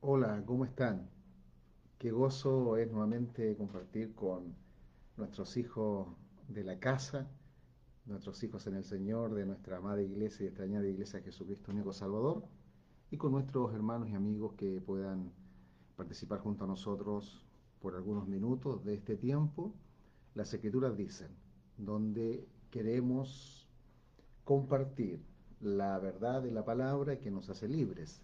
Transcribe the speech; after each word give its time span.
Hola, 0.00 0.44
¿cómo 0.46 0.64
están? 0.64 1.10
Qué 1.98 2.12
gozo 2.12 2.76
es 2.76 2.88
nuevamente 2.88 3.56
compartir 3.56 4.14
con 4.14 4.54
nuestros 5.16 5.56
hijos 5.56 6.06
de 6.46 6.62
la 6.62 6.78
casa, 6.78 7.28
nuestros 8.06 8.40
hijos 8.44 8.64
en 8.68 8.76
el 8.76 8.84
Señor, 8.84 9.34
de 9.34 9.44
nuestra 9.44 9.78
amada 9.78 10.00
iglesia 10.00 10.44
y 10.44 10.46
extrañada 10.46 10.86
iglesia 10.86 11.20
Jesucristo 11.20 11.72
único 11.72 11.92
Salvador, 11.92 12.44
y 13.10 13.16
con 13.16 13.32
nuestros 13.32 13.74
hermanos 13.74 14.08
y 14.08 14.14
amigos 14.14 14.52
que 14.54 14.80
puedan 14.80 15.32
participar 15.96 16.38
junto 16.38 16.62
a 16.62 16.68
nosotros 16.68 17.44
por 17.80 17.96
algunos 17.96 18.28
minutos 18.28 18.84
de 18.84 18.94
este 18.94 19.16
tiempo. 19.16 19.74
Las 20.34 20.54
escrituras 20.54 20.96
dicen, 20.96 21.30
donde 21.76 22.46
queremos 22.70 23.68
compartir 24.44 25.20
la 25.60 25.98
verdad 25.98 26.40
de 26.40 26.52
la 26.52 26.64
palabra 26.64 27.18
que 27.18 27.32
nos 27.32 27.50
hace 27.50 27.66
libres 27.66 28.22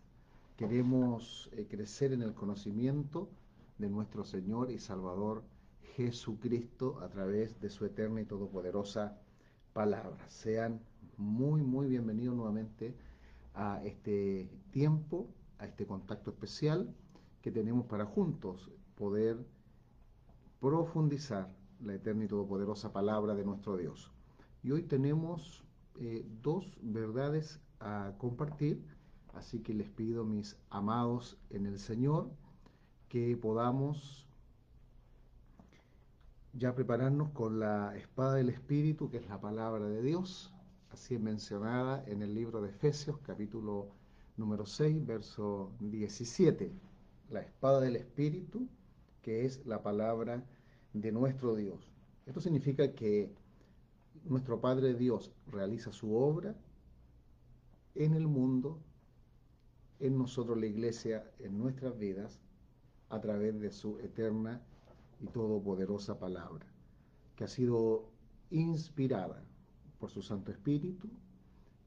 Queremos 0.56 1.50
eh, 1.52 1.66
crecer 1.66 2.12
en 2.12 2.22
el 2.22 2.32
conocimiento 2.32 3.28
de 3.78 3.90
nuestro 3.90 4.22
Señor 4.22 4.70
y 4.70 4.78
Salvador 4.78 5.42
Jesucristo 5.96 7.00
a 7.00 7.08
través 7.08 7.60
de 7.60 7.70
su 7.70 7.84
eterna 7.84 8.20
y 8.20 8.24
todopoderosa 8.24 9.18
palabra. 9.72 10.28
Sean 10.28 10.80
muy, 11.16 11.64
muy 11.64 11.88
bienvenidos 11.88 12.36
nuevamente 12.36 12.94
a 13.54 13.82
este 13.84 14.48
tiempo, 14.70 15.28
a 15.58 15.66
este 15.66 15.86
contacto 15.86 16.30
especial 16.30 16.94
que 17.42 17.50
tenemos 17.50 17.86
para 17.86 18.06
juntos 18.06 18.70
poder 18.94 19.44
profundizar 20.60 21.52
la 21.80 21.94
eterna 21.94 22.26
y 22.26 22.28
todopoderosa 22.28 22.92
palabra 22.92 23.34
de 23.34 23.44
nuestro 23.44 23.76
Dios. 23.76 24.12
Y 24.62 24.70
hoy 24.70 24.84
tenemos 24.84 25.64
eh, 25.96 26.24
dos 26.42 26.78
verdades 26.80 27.60
a 27.80 28.12
compartir 28.18 28.84
Así 29.34 29.60
que 29.60 29.74
les 29.74 29.88
pido, 29.88 30.24
mis 30.24 30.56
amados 30.70 31.36
en 31.50 31.66
el 31.66 31.78
Señor, 31.78 32.30
que 33.08 33.36
podamos 33.36 34.26
ya 36.52 36.74
prepararnos 36.74 37.30
con 37.30 37.58
la 37.58 37.96
espada 37.96 38.34
del 38.34 38.48
Espíritu, 38.48 39.10
que 39.10 39.18
es 39.18 39.28
la 39.28 39.40
palabra 39.40 39.86
de 39.86 40.02
Dios, 40.02 40.52
así 40.90 41.18
mencionada 41.18 42.04
en 42.06 42.22
el 42.22 42.34
libro 42.34 42.62
de 42.62 42.70
Efesios, 42.70 43.18
capítulo 43.18 43.88
número 44.36 44.64
6, 44.64 45.04
verso 45.04 45.72
17. 45.80 46.72
La 47.30 47.40
espada 47.40 47.80
del 47.80 47.96
Espíritu, 47.96 48.68
que 49.20 49.44
es 49.44 49.66
la 49.66 49.82
palabra 49.82 50.44
de 50.92 51.10
nuestro 51.10 51.56
Dios. 51.56 51.90
Esto 52.26 52.40
significa 52.40 52.92
que 52.92 53.34
nuestro 54.24 54.60
Padre 54.60 54.94
Dios 54.94 55.32
realiza 55.48 55.92
su 55.92 56.14
obra 56.14 56.54
en 57.96 58.14
el 58.14 58.28
mundo 58.28 58.78
en 60.00 60.18
nosotros 60.18 60.58
la 60.58 60.66
iglesia, 60.66 61.30
en 61.38 61.58
nuestras 61.58 61.98
vidas, 61.98 62.40
a 63.08 63.20
través 63.20 63.60
de 63.60 63.70
su 63.70 63.98
eterna 64.00 64.60
y 65.20 65.26
todopoderosa 65.26 66.18
palabra, 66.18 66.66
que 67.36 67.44
ha 67.44 67.48
sido 67.48 68.10
inspirada 68.50 69.42
por 69.98 70.10
su 70.10 70.22
Santo 70.22 70.50
Espíritu 70.52 71.08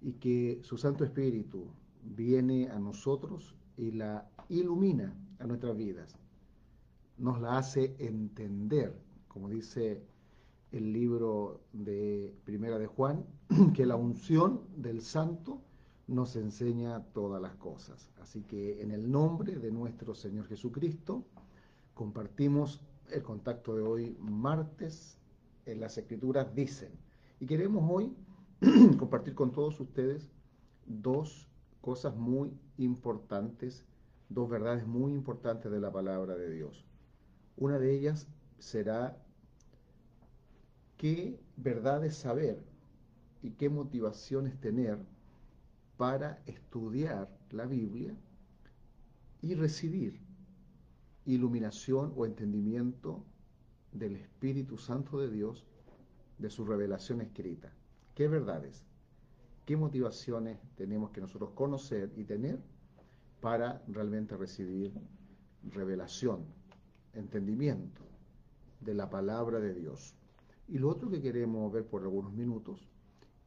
y 0.02 0.14
que 0.14 0.60
su 0.64 0.78
Santo 0.78 1.04
Espíritu 1.04 1.68
viene 2.04 2.70
a 2.70 2.80
nosotros 2.80 3.56
y 3.76 3.92
la 3.92 4.30
ilumina 4.50 5.16
a 5.40 5.46
nuestras 5.46 5.76
vidas, 5.76 6.16
nos 7.18 7.42
la 7.42 7.58
hace 7.58 7.96
entender, 8.00 9.00
como 9.28 9.50
dice 9.50 10.04
el 10.72 10.94
libro 10.94 11.62
de 11.74 12.36
Primera 12.44 12.78
de 12.78 12.88
Juan, 12.88 13.26
que 13.74 13.86
la 13.86 13.96
unción 13.96 14.62
del 14.76 15.02
Santo 15.02 15.62
nos 16.08 16.36
enseña 16.36 17.04
todas 17.14 17.42
las 17.42 17.56
cosas. 17.56 18.12
Así 18.22 18.42
que 18.44 18.82
en 18.82 18.92
el 18.92 19.12
nombre 19.12 19.56
de 19.56 19.72
nuestro 19.72 20.16
Señor 20.16 20.48
Jesucristo, 20.48 21.26
compartimos 21.94 22.82
el 23.10 23.24
contacto 23.24 23.76
de 23.76 23.84
hoy, 23.84 24.18
martes, 24.20 25.18
en 25.66 25.82
las 25.82 25.98
Escrituras 25.98 26.54
dicen. 26.56 26.92
Y 27.40 27.46
queremos 27.46 27.84
hoy 27.90 28.16
compartir 28.98 29.36
con 29.36 29.52
todos 29.52 29.80
ustedes 29.80 30.30
dos 30.86 31.48
cosas 31.82 32.16
muy 32.16 32.58
importantes, 32.78 33.86
dos 34.30 34.50
verdades 34.50 34.88
muy 34.88 35.14
importantes 35.14 35.72
de 35.72 35.80
la 35.80 35.92
palabra 35.92 36.36
de 36.36 36.50
Dios. 36.50 36.86
Una 37.58 37.80
de 37.80 37.94
ellas 37.94 38.28
será 38.60 39.18
qué 40.96 41.40
verdades 41.58 42.16
saber 42.16 42.64
y 43.42 43.52
qué 43.52 43.70
motivaciones 43.70 44.60
tener 44.60 45.00
para 45.98 46.42
estudiar 46.46 47.28
la 47.52 47.66
Biblia 47.66 48.16
y 49.42 49.56
recibir 49.56 50.20
iluminación 51.26 52.14
o 52.16 52.26
entendimiento 52.26 53.26
del 53.92 54.16
Espíritu 54.16 54.78
Santo 54.78 55.20
de 55.20 55.30
Dios 55.30 55.66
de 56.38 56.50
su 56.50 56.66
revelación 56.66 57.22
escrita. 57.22 57.74
¿Qué 58.14 58.28
verdades? 58.28 58.86
¿Qué 59.66 59.76
motivaciones 59.76 60.60
tenemos 60.76 61.12
que 61.12 61.22
nosotros 61.22 61.52
conocer 61.52 62.14
y 62.16 62.24
tener 62.24 62.60
para 63.42 63.84
realmente 63.88 64.38
recibir 64.38 64.94
revelación, 65.64 66.46
entendimiento 67.14 68.02
de 68.80 68.94
la 68.94 69.10
palabra 69.10 69.60
de 69.60 69.74
Dios? 69.74 70.16
Y 70.68 70.78
lo 70.78 70.90
otro 70.90 71.10
que 71.10 71.22
queremos 71.22 71.72
ver 71.72 71.86
por 71.86 72.04
algunos 72.04 72.34
minutos 72.34 72.88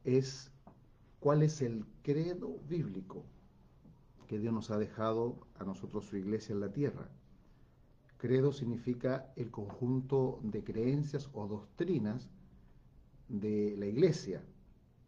es 0.03 0.51
cuál 1.21 1.43
es 1.43 1.61
el 1.61 1.85
credo 2.01 2.57
bíblico 2.67 3.23
que 4.27 4.39
Dios 4.39 4.51
nos 4.51 4.71
ha 4.71 4.79
dejado 4.79 5.37
a 5.59 5.63
nosotros 5.63 6.05
su 6.05 6.17
iglesia 6.17 6.53
en 6.53 6.59
la 6.59 6.71
tierra. 6.71 7.07
Credo 8.17 8.51
significa 8.51 9.31
el 9.35 9.51
conjunto 9.51 10.39
de 10.41 10.63
creencias 10.63 11.29
o 11.33 11.47
doctrinas 11.47 12.27
de 13.29 13.75
la 13.77 13.85
iglesia 13.85 14.43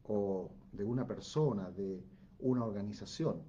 o 0.03 0.52
de 0.72 0.84
una 0.84 1.07
persona, 1.07 1.72
de 1.72 2.03
una 2.40 2.63
organización. 2.63 3.41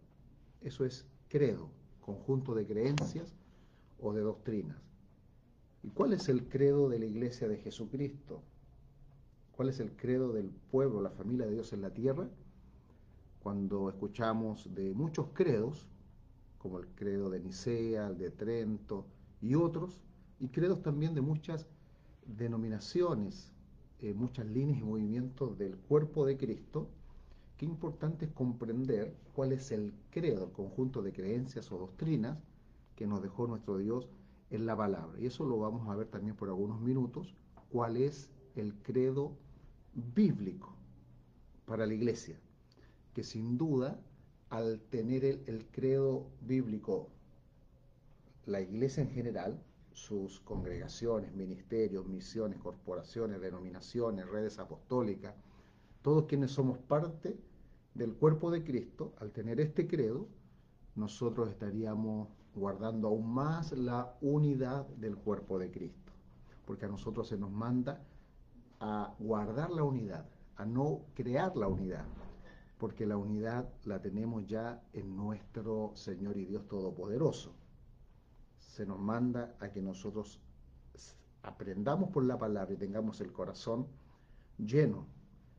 Eso 0.63 0.87
es 0.87 1.07
credo, 1.29 1.69
conjunto 2.01 2.55
de 2.55 2.67
creencias 2.67 3.35
o 4.01 4.15
de 4.15 4.23
doctrinas. 4.23 4.79
¿Y 5.83 5.91
cuál 5.91 6.15
es 6.15 6.31
el 6.31 6.49
credo 6.49 6.89
de 6.89 6.99
la 6.99 7.05
iglesia 7.05 7.47
de 7.47 7.59
Jesucristo? 7.59 8.43
¿Cuál 9.53 9.69
es 9.69 9.81
el 9.81 9.95
credo 9.97 10.33
del 10.33 10.49
pueblo, 10.49 11.03
la 11.03 11.11
familia 11.11 11.45
de 11.45 11.53
Dios 11.53 11.75
en 11.75 11.83
la 11.83 11.91
tierra? 11.91 12.27
Cuando 13.45 13.91
escuchamos 13.91 14.75
de 14.75 14.95
muchos 14.95 15.27
credos, 15.35 15.87
como 16.57 16.79
el 16.79 16.87
credo 16.95 17.29
de 17.29 17.41
Nicea, 17.41 18.07
el 18.07 18.17
de 18.17 18.31
Trento 18.31 19.05
y 19.43 19.55
otros, 19.55 20.01
y 20.41 20.49
credos 20.49 20.81
también 20.81 21.15
de 21.15 21.21
muchas 21.21 21.67
denominaciones, 22.25 23.53
eh, 24.01 24.15
muchas 24.15 24.47
líneas 24.47 24.79
y 24.79 24.83
movimientos 24.83 25.59
del 25.59 25.77
cuerpo 25.77 26.25
de 26.25 26.39
Cristo, 26.39 26.89
qué 27.59 27.67
importante 27.67 28.25
es 28.25 28.31
comprender 28.31 29.15
cuál 29.35 29.53
es 29.53 29.71
el 29.73 29.93
credo, 30.11 30.47
el 30.47 30.53
conjunto 30.53 31.03
de 31.03 31.13
creencias 31.13 31.71
o 31.71 31.77
doctrinas 31.77 32.39
que 32.97 33.07
nos 33.07 33.21
dejó 33.21 33.47
nuestro 33.47 33.77
Dios 33.77 34.09
en 34.49 34.65
la 34.65 34.75
palabra. 34.75 35.21
Y 35.21 35.27
eso 35.27 35.45
lo 35.45 35.59
vamos 35.59 35.87
a 35.91 35.97
ver 35.97 36.07
también 36.09 36.35
por 36.35 36.49
algunos 36.49 36.81
minutos, 36.81 37.35
cuál 37.71 37.99
es 37.99 38.31
el 38.57 38.73
credo 38.77 39.37
bíblico 40.15 40.75
para 41.67 41.85
la 41.87 41.93
iglesia 41.93 42.41
que 43.15 43.23
sin 43.23 43.57
duda, 43.57 43.99
al 44.51 44.81
tener 44.91 45.25
el, 45.25 45.67
credo 45.71 46.27
bíblico, 46.43 47.09
la 48.47 48.61
iglesia 48.61 49.03
en 49.03 49.11
general, 49.11 49.63
sus 49.93 50.41
congregaciones, 50.41 51.33
ministerios, 51.35 52.07
misiones, 52.07 52.59
corporaciones, 52.59 53.41
denominaciones, 53.41 54.29
redes 54.29 54.59
apostólicas, 54.59 55.35
todos 56.03 56.27
quienes 56.27 56.51
somos 56.51 56.79
parte 56.79 57.39
del 57.95 58.13
cuerpo 58.13 58.51
de 58.51 58.65
Cristo, 58.65 59.15
al 59.21 59.31
tener 59.31 59.61
este 59.61 59.87
credo, 59.87 60.27
nosotros 60.97 61.49
estaríamos 61.49 62.29
guardando 62.55 63.09
aún 63.09 63.33
más 63.33 63.73
la 63.73 64.17
unidad 64.21 64.87
del 64.89 65.17
cuerpo 65.17 65.59
de 65.59 65.71
Cristo, 65.71 66.13
porque 66.67 66.87
a 66.87 66.89
nosotros 66.89 67.29
se 67.29 67.39
nos 67.39 67.51
manda 67.51 68.03
a 68.81 69.15
guardar 69.19 69.71
la 69.71 69.85
unidad, 69.85 70.27
a 70.57 70.67
no 70.67 71.03
crear 71.15 71.57
la 71.57 71.69
unidad, 71.69 72.05
porque 72.79 73.07
la 73.07 73.17
unidad 73.17 73.69
la 73.85 74.01
tenemos 74.01 74.47
ya 74.47 74.83
en 74.93 75.17
nuestro 75.17 75.93
Señor 75.95 76.37
y 76.37 76.45
Dios 76.45 76.67
Todopoderoso. 76.67 77.55
Se 78.59 78.85
nos 78.85 78.99
manda 78.99 79.55
a 79.61 79.71
que 79.71 79.81
nosotros 79.81 80.41
aprendamos 81.43 82.11
por 82.11 82.25
la 82.25 82.39
palabra 82.39 82.75
y 82.75 82.79
tengamos 82.79 83.21
el 83.21 83.33
corazón 83.33 83.87
lleno 84.59 85.07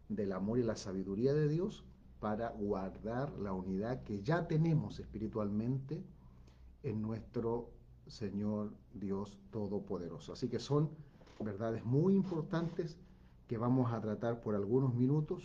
del 0.09 0.31
amor 0.33 0.59
y 0.59 0.63
la 0.63 0.75
sabiduría 0.75 1.33
de 1.33 1.47
Dios 1.47 1.85
para 2.19 2.49
guardar 2.49 3.31
la 3.37 3.53
unidad 3.53 4.03
que 4.03 4.21
ya 4.23 4.47
tenemos 4.47 4.99
espiritualmente 4.99 6.03
en 6.83 7.01
nuestro 7.01 7.71
Señor 8.07 8.73
Dios 8.93 9.39
Todopoderoso. 9.51 10.33
Así 10.33 10.49
que 10.49 10.59
son 10.59 10.89
verdades 11.39 11.83
muy 11.85 12.15
importantes 12.15 12.97
que 13.47 13.57
vamos 13.57 13.91
a 13.93 14.01
tratar 14.01 14.41
por 14.41 14.55
algunos 14.55 14.93
minutos 14.93 15.43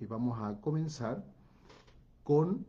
y 0.00 0.06
vamos 0.06 0.38
a 0.40 0.60
comenzar 0.60 1.24
con 2.24 2.66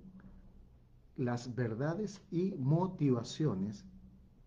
las 1.16 1.56
verdades 1.56 2.22
y 2.32 2.54
motivaciones 2.58 3.86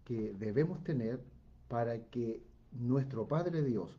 que 0.04 0.32
debemos 0.38 0.82
tener 0.84 1.20
para 1.68 2.00
que 2.06 2.42
nuestro 2.72 3.26
Padre 3.26 3.62
Dios, 3.62 3.98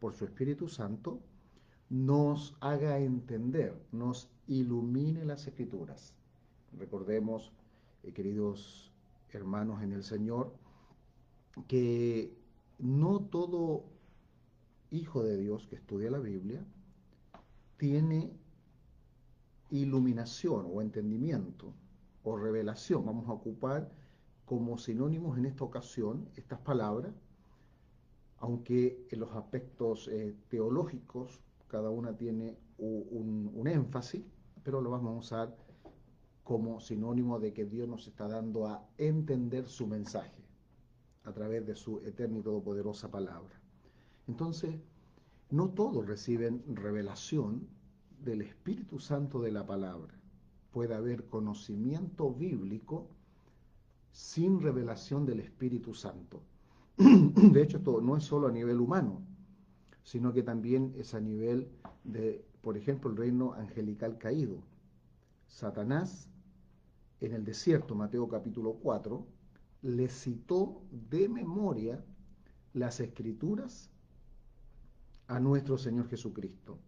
por 0.00 0.14
su 0.14 0.24
Espíritu 0.24 0.68
Santo, 0.68 1.20
nos 1.88 2.56
haga 2.60 2.98
entender, 2.98 3.74
nos 3.92 4.28
ilumine 4.46 5.24
las 5.24 5.46
escrituras. 5.46 6.14
Recordemos, 6.78 7.52
eh, 8.02 8.12
queridos 8.12 8.92
hermanos 9.30 9.82
en 9.82 9.92
el 9.92 10.02
Señor, 10.02 10.52
que 11.68 12.34
no 12.78 13.20
todo 13.20 13.84
hijo 14.90 15.22
de 15.22 15.36
Dios 15.36 15.66
que 15.66 15.76
estudia 15.76 16.10
la 16.10 16.18
Biblia 16.18 16.64
tiene 17.76 18.32
iluminación 19.70 20.66
o 20.72 20.80
entendimiento 20.80 21.72
o 22.22 22.36
revelación. 22.36 23.04
Vamos 23.04 23.28
a 23.28 23.32
ocupar 23.32 23.90
como 24.44 24.78
sinónimos 24.78 25.36
en 25.38 25.46
esta 25.46 25.64
ocasión 25.64 26.28
estas 26.36 26.60
palabras, 26.60 27.12
aunque 28.38 29.06
en 29.10 29.20
los 29.20 29.34
aspectos 29.34 30.08
eh, 30.08 30.34
teológicos 30.48 31.40
cada 31.68 31.90
una 31.90 32.16
tiene 32.16 32.56
un, 32.78 33.66
énfasis, 33.66 34.22
pero 34.62 34.80
lo 34.80 34.90
vamos 34.90 35.14
a 35.14 35.18
usar 35.18 35.56
como 36.44 36.80
sinónimo 36.80 37.40
de 37.40 37.52
que 37.52 37.64
Dios 37.64 37.88
nos 37.88 38.06
está 38.06 38.28
dando 38.28 38.66
a 38.66 38.86
entender 38.98 39.66
su 39.68 39.86
mensaje 39.86 40.44
a 41.24 41.32
través 41.32 41.66
de 41.66 41.74
su 41.74 41.98
eterna 42.00 42.38
y 42.38 42.42
todopoderosa 42.42 43.10
palabra. 43.10 43.60
Entonces, 44.28 44.76
no 45.50 45.70
todos 45.70 46.06
reciben 46.06 46.62
revelación 46.66 47.68
del 48.20 48.42
Espíritu 48.42 48.98
Santo 48.98 49.40
de 49.40 49.52
la 49.52 49.66
palabra. 49.66 50.14
Puede 50.72 50.94
haber 50.94 51.26
conocimiento 51.26 52.32
bíblico 52.32 53.08
sin 54.10 54.60
revelación 54.60 55.24
del 55.24 55.40
Espíritu 55.40 55.94
Santo. 55.94 56.42
De 56.96 57.62
hecho, 57.62 57.78
esto 57.78 58.00
no 58.00 58.16
es 58.16 58.24
solo 58.24 58.48
a 58.48 58.52
nivel 58.52 58.80
humano, 58.80 59.22
sino 60.02 60.32
que 60.32 60.42
también 60.42 60.94
es 60.96 61.14
a 61.14 61.20
nivel 61.20 61.68
de, 62.04 62.44
por 62.62 62.76
ejemplo, 62.76 63.10
el 63.10 63.16
reino 63.16 63.52
angelical 63.52 64.18
caído. 64.18 64.62
Satanás, 65.46 66.28
en 67.20 67.32
el 67.32 67.44
desierto, 67.44 67.94
Mateo 67.94 68.28
capítulo 68.28 68.74
4, 68.82 69.26
le 69.82 70.08
citó 70.08 70.82
de 70.90 71.28
memoria 71.28 72.04
las 72.72 73.00
escrituras 73.00 73.90
a 75.28 75.40
nuestro 75.40 75.76
Señor 75.76 76.08
Jesucristo, 76.08 76.78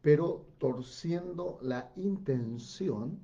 pero 0.00 0.46
torciendo 0.58 1.58
la 1.62 1.92
intención 1.96 3.20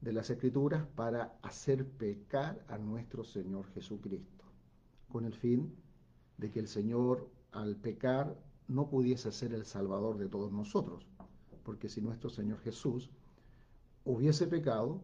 de 0.00 0.12
las 0.12 0.30
escrituras 0.30 0.86
para 0.94 1.38
hacer 1.42 1.86
pecar 1.86 2.64
a 2.68 2.78
nuestro 2.78 3.24
Señor 3.24 3.66
Jesucristo, 3.72 4.44
con 5.08 5.24
el 5.24 5.34
fin 5.34 5.74
de 6.38 6.50
que 6.50 6.60
el 6.60 6.68
Señor 6.68 7.28
al 7.52 7.76
pecar 7.76 8.38
no 8.68 8.88
pudiese 8.88 9.32
ser 9.32 9.54
el 9.54 9.64
Salvador 9.64 10.18
de 10.18 10.28
todos 10.28 10.52
nosotros, 10.52 11.06
porque 11.64 11.88
si 11.88 12.00
nuestro 12.00 12.30
Señor 12.30 12.60
Jesús 12.60 13.10
hubiese 14.04 14.46
pecado, 14.46 15.02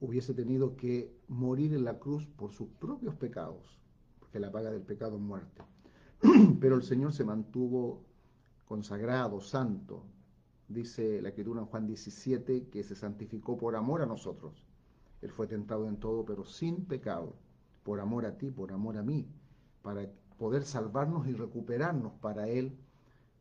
hubiese 0.00 0.34
tenido 0.34 0.76
que 0.76 1.12
morir 1.28 1.74
en 1.74 1.84
la 1.84 1.98
cruz 1.98 2.26
por 2.26 2.52
sus 2.52 2.68
propios 2.68 3.14
pecados, 3.16 3.80
porque 4.18 4.38
la 4.38 4.52
paga 4.52 4.70
del 4.70 4.82
pecado 4.82 5.16
es 5.16 5.22
muerte. 5.22 5.62
Pero 6.60 6.76
el 6.76 6.82
Señor 6.82 7.12
se 7.12 7.24
mantuvo 7.24 8.02
consagrado, 8.64 9.40
santo. 9.40 10.04
Dice 10.68 11.20
la 11.20 11.28
escritura 11.28 11.60
en 11.60 11.66
Juan 11.66 11.86
17 11.86 12.68
que 12.68 12.82
se 12.82 12.96
santificó 12.96 13.58
por 13.58 13.76
amor 13.76 14.02
a 14.02 14.06
nosotros. 14.06 14.64
Él 15.20 15.30
fue 15.30 15.46
tentado 15.46 15.88
en 15.88 15.96
todo, 15.96 16.24
pero 16.24 16.44
sin 16.44 16.84
pecado, 16.84 17.34
por 17.82 18.00
amor 18.00 18.26
a 18.26 18.36
ti, 18.36 18.50
por 18.50 18.72
amor 18.72 18.96
a 18.98 19.02
mí, 19.02 19.26
para 19.82 20.06
poder 20.38 20.64
salvarnos 20.64 21.26
y 21.26 21.32
recuperarnos 21.32 22.12
para 22.14 22.48
Él, 22.48 22.76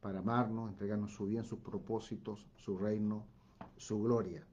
para 0.01 0.19
amarnos, 0.19 0.69
entregarnos 0.69 1.13
su 1.13 1.25
bien, 1.25 1.43
sus 1.43 1.59
propósitos, 1.59 2.47
su 2.55 2.77
reino, 2.77 3.25
su 3.77 4.01
gloria. 4.01 4.45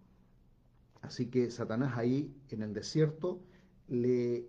Así 1.03 1.27
que 1.27 1.51
Satanás 1.51 1.97
ahí 1.97 2.35
en 2.49 2.63
el 2.63 2.73
desierto 2.73 3.41
le 3.89 4.49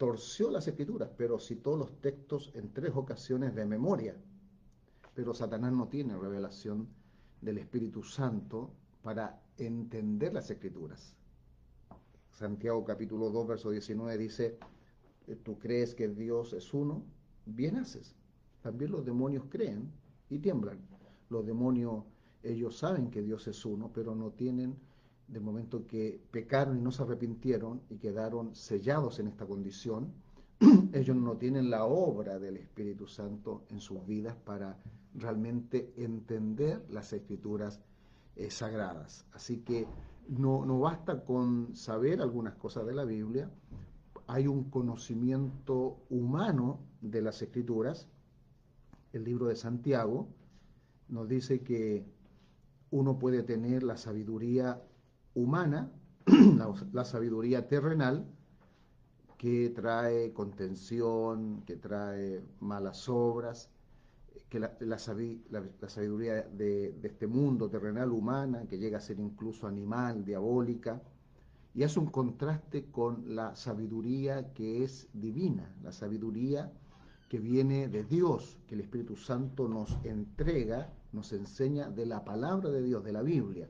torció 0.00 0.50
las 0.50 0.66
escrituras, 0.66 1.10
pero 1.14 1.38
citó 1.38 1.76
los 1.76 2.00
textos 2.00 2.50
en 2.54 2.72
tres 2.72 2.92
ocasiones 2.94 3.54
de 3.54 3.66
memoria. 3.66 4.16
Pero 5.14 5.34
Satanás 5.34 5.74
no 5.74 5.88
tiene 5.88 6.16
revelación 6.16 6.88
del 7.42 7.58
Espíritu 7.58 8.02
Santo 8.02 8.70
para 9.02 9.42
entender 9.58 10.32
las 10.32 10.50
escrituras. 10.50 11.14
Santiago 12.30 12.82
capítulo 12.82 13.28
2, 13.28 13.46
verso 13.46 13.70
19 13.72 14.16
dice, 14.16 14.58
tú 15.42 15.58
crees 15.58 15.94
que 15.94 16.08
Dios 16.08 16.54
es 16.54 16.72
uno, 16.72 17.04
bien 17.44 17.76
haces. 17.76 18.16
También 18.62 18.92
los 18.92 19.04
demonios 19.04 19.44
creen 19.50 19.92
y 20.30 20.38
tiemblan. 20.38 20.78
Los 21.28 21.44
demonios, 21.44 22.04
ellos 22.42 22.78
saben 22.78 23.10
que 23.10 23.20
Dios 23.20 23.46
es 23.48 23.66
uno, 23.66 23.90
pero 23.92 24.14
no 24.14 24.30
tienen, 24.30 24.78
de 25.30 25.40
momento 25.40 25.86
que 25.86 26.20
pecaron 26.30 26.76
y 26.76 26.80
no 26.80 26.90
se 26.90 27.02
arrepintieron 27.02 27.80
y 27.88 27.98
quedaron 27.98 28.54
sellados 28.54 29.20
en 29.20 29.28
esta 29.28 29.46
condición, 29.46 30.12
ellos 30.92 31.16
no 31.16 31.36
tienen 31.36 31.70
la 31.70 31.84
obra 31.84 32.38
del 32.38 32.56
Espíritu 32.56 33.06
Santo 33.06 33.64
en 33.70 33.80
sus 33.80 34.04
vidas 34.06 34.36
para 34.44 34.76
realmente 35.14 35.92
entender 35.96 36.84
las 36.90 37.12
escrituras 37.12 37.80
eh, 38.36 38.50
sagradas. 38.50 39.24
Así 39.32 39.58
que 39.58 39.86
no, 40.28 40.64
no 40.66 40.80
basta 40.80 41.24
con 41.24 41.74
saber 41.76 42.20
algunas 42.20 42.54
cosas 42.54 42.86
de 42.86 42.94
la 42.94 43.04
Biblia, 43.04 43.50
hay 44.26 44.46
un 44.46 44.70
conocimiento 44.70 46.04
humano 46.08 46.80
de 47.00 47.22
las 47.22 47.42
escrituras. 47.42 48.08
El 49.12 49.24
libro 49.24 49.46
de 49.46 49.56
Santiago 49.56 50.28
nos 51.08 51.28
dice 51.28 51.62
que 51.62 52.04
uno 52.90 53.18
puede 53.18 53.42
tener 53.42 53.82
la 53.82 53.96
sabiduría 53.96 54.80
humana, 55.34 55.90
la, 56.92 57.04
sabiduría 57.04 57.68
terrenal, 57.68 58.26
que 59.38 59.70
trae 59.70 60.32
contención, 60.32 61.62
que 61.66 61.76
trae 61.76 62.42
malas 62.60 63.08
obras, 63.08 63.70
que 64.48 64.58
la, 64.58 64.98
sabiduría 64.98 66.42
de, 66.42 66.92
de, 66.92 67.08
este 67.08 67.26
mundo 67.26 67.70
terrenal 67.70 68.10
humana, 68.10 68.66
que 68.68 68.78
llega 68.78 68.98
a 68.98 69.00
ser 69.00 69.18
incluso 69.18 69.66
animal, 69.66 70.24
diabólica, 70.24 71.00
y 71.72 71.84
hace 71.84 72.00
un 72.00 72.06
contraste 72.06 72.90
con 72.90 73.34
la 73.34 73.54
sabiduría 73.54 74.52
que 74.52 74.82
es 74.82 75.08
divina, 75.12 75.72
la 75.82 75.92
sabiduría 75.92 76.72
que 77.30 77.38
viene 77.38 77.88
de 77.88 78.02
Dios, 78.02 78.58
que 78.66 78.74
el 78.74 78.80
Espíritu 78.80 79.14
Santo 79.14 79.68
nos 79.68 79.96
entrega, 80.02 80.92
nos 81.12 81.32
enseña 81.32 81.88
de 81.88 82.04
la 82.04 82.24
palabra 82.24 82.70
de 82.70 82.82
Dios, 82.82 83.04
de 83.04 83.12
la 83.12 83.22
Biblia. 83.22 83.68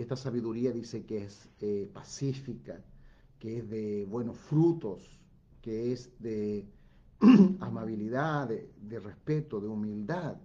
Y 0.00 0.02
esta 0.02 0.16
sabiduría 0.16 0.72
dice 0.72 1.04
que 1.04 1.24
es 1.24 1.50
eh, 1.60 1.86
pacífica, 1.92 2.82
que 3.38 3.58
es 3.58 3.68
de 3.68 4.06
buenos 4.06 4.38
frutos, 4.38 5.20
que 5.60 5.92
es 5.92 6.10
de 6.18 6.66
amabilidad, 7.60 8.48
de 8.48 8.98
respeto, 8.98 9.60
de 9.60 9.68
humildad. 9.68 10.38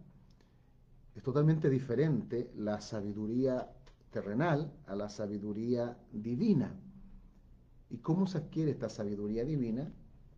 Es 1.15 1.24
totalmente 1.24 1.69
diferente 1.69 2.51
la 2.57 2.81
sabiduría 2.81 3.71
terrenal 4.12 4.74
a 4.88 4.95
la 4.97 5.07
sabiduría 5.07 5.97
divina. 6.12 6.77
¿Y 7.89 8.00
cómo 8.00 8.27
se 8.27 8.39
adquiere 8.39 8.71
esta 8.71 8.89
sabiduría 8.89 9.45
divina? 9.45 9.89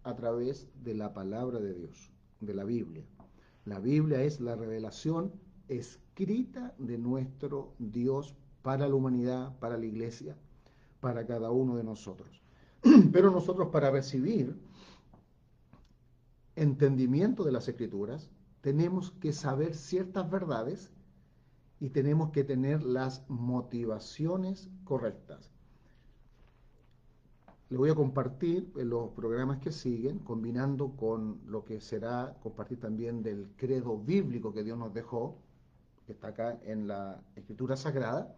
A 0.03 0.15
través 0.15 0.67
de 0.83 0.93
la 0.93 1.15
palabra 1.15 1.59
de 1.59 1.73
Dios, 1.73 2.11
de 2.39 2.53
la 2.53 2.65
Biblia. 2.65 3.03
La 3.65 3.79
Biblia 3.79 4.21
es 4.21 4.39
la 4.39 4.55
revelación 4.55 5.33
escrita 5.69 6.75
de 6.77 6.99
nuestro 6.99 7.73
Dios 7.79 8.35
para 8.67 8.85
la 8.85 8.95
humanidad, 8.95 9.57
para 9.59 9.77
la 9.77 9.85
iglesia, 9.85 10.35
para 10.99 11.25
cada 11.25 11.51
uno 11.51 11.77
de 11.77 11.85
nosotros. 11.85 12.41
Pero 13.13 13.31
nosotros 13.31 13.69
para 13.69 13.91
recibir 13.91 14.59
entendimiento 16.57 17.45
de 17.45 17.53
las 17.53 17.69
escrituras, 17.69 18.29
tenemos 18.59 19.11
que 19.21 19.31
saber 19.31 19.73
ciertas 19.73 20.29
verdades 20.29 20.91
y 21.79 21.91
tenemos 21.91 22.31
que 22.31 22.43
tener 22.43 22.83
las 22.83 23.23
motivaciones 23.29 24.69
correctas. 24.83 25.49
Le 27.69 27.77
voy 27.77 27.89
a 27.89 27.95
compartir 27.95 28.69
en 28.75 28.89
los 28.89 29.11
programas 29.11 29.59
que 29.59 29.71
siguen, 29.71 30.19
combinando 30.19 30.91
con 30.97 31.39
lo 31.45 31.63
que 31.63 31.79
será 31.79 32.35
compartir 32.43 32.81
también 32.81 33.23
del 33.23 33.47
credo 33.55 33.97
bíblico 33.97 34.51
que 34.51 34.65
Dios 34.65 34.77
nos 34.77 34.93
dejó, 34.93 35.37
que 36.05 36.11
está 36.11 36.27
acá 36.27 36.59
en 36.65 36.89
la 36.89 37.23
Escritura 37.37 37.77
Sagrada, 37.77 38.35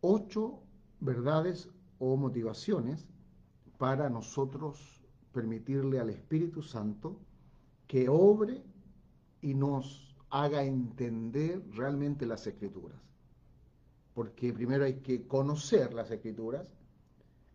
ocho 0.00 0.62
verdades 1.00 1.68
o 1.98 2.16
motivaciones 2.16 3.08
para 3.78 4.10
nosotros 4.10 5.02
permitirle 5.32 6.00
al 6.00 6.10
Espíritu 6.10 6.62
Santo 6.62 7.18
que 7.86 8.08
obre 8.08 8.62
y 9.42 9.54
nos 9.54 10.16
haga 10.30 10.62
entender 10.64 11.62
realmente 11.72 12.26
las 12.26 12.46
escrituras. 12.46 13.00
porque 14.14 14.52
primero 14.52 14.84
hay 14.84 15.00
que 15.00 15.26
conocer 15.26 15.94
las 15.94 16.10
escrituras 16.10 16.66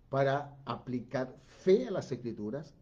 para 0.09 0.57
aplicar 0.65 1.35
fe 1.45 1.87
a 1.87 1.91
las 1.91 2.11
escrituras, 2.11 2.73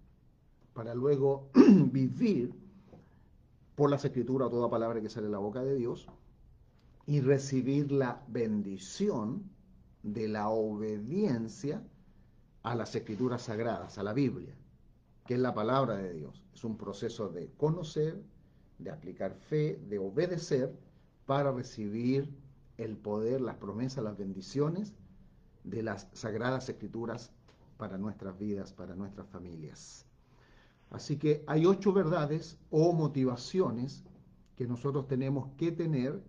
para 0.74 0.94
luego 0.94 1.50
vivir 1.92 2.54
por 3.76 3.90
las 3.90 4.06
escrituras 4.06 4.50
toda 4.52 4.70
palabra 4.70 5.02
que 5.02 5.10
sale 5.10 5.26
de 5.26 5.32
la 5.32 5.40
boca 5.40 5.64
de 5.64 5.76
Dios 5.76 6.08
y 7.06 7.20
recibir 7.22 7.92
la 7.92 8.24
bendición 8.28 9.50
de 10.04 10.28
la 10.28 10.50
obediencia 10.50 11.82
a 12.62 12.76
las 12.76 12.96
escrituras 12.96 13.44
sagradas, 13.44 13.98
a 13.98 14.04
la 14.04 14.14
Biblia, 14.14 14.54
que 15.26 15.34
es 15.36 15.40
la 15.40 15.54
palabra 15.54 15.96
de 15.96 16.14
Dios. 16.14 16.44
Es 16.54 16.64
un 16.64 16.78
proceso 16.78 17.30
de 17.30 17.50
conocer, 17.58 18.22
de 18.80 18.92
aplicar 18.92 19.34
fe, 19.34 19.80
de 19.88 19.98
obedecer 19.98 20.74
para 21.26 21.52
recibir 21.52 22.30
el 22.78 22.98
poder, 22.98 23.42
las 23.42 23.56
promesas, 23.56 24.04
las 24.04 24.18
bendiciones 24.18 24.94
de 25.64 25.84
las 25.84 26.08
sagradas 26.14 26.68
escrituras 26.70 27.32
para 27.78 27.98
nuestras 27.98 28.38
vidas, 28.38 28.74
para 28.74 28.96
nuestras 28.96 29.28
familias. 29.30 30.06
Así 30.90 31.18
que 31.18 31.44
hay 31.48 31.66
ocho 31.66 31.92
verdades 31.94 32.58
o 32.70 32.94
motivaciones 32.94 34.04
que 34.56 34.68
nosotros 34.68 35.08
tenemos 35.08 35.50
que 35.58 35.72
tener 35.72 36.22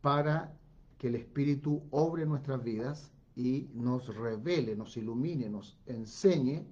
para 0.00 0.56
que 1.02 1.08
el 1.08 1.16
Espíritu 1.16 1.82
obre 1.90 2.24
nuestras 2.24 2.62
vidas 2.62 3.10
y 3.34 3.68
nos 3.74 4.14
revele, 4.14 4.76
nos 4.76 4.96
ilumine, 4.96 5.48
nos 5.48 5.76
enseñe 5.86 6.64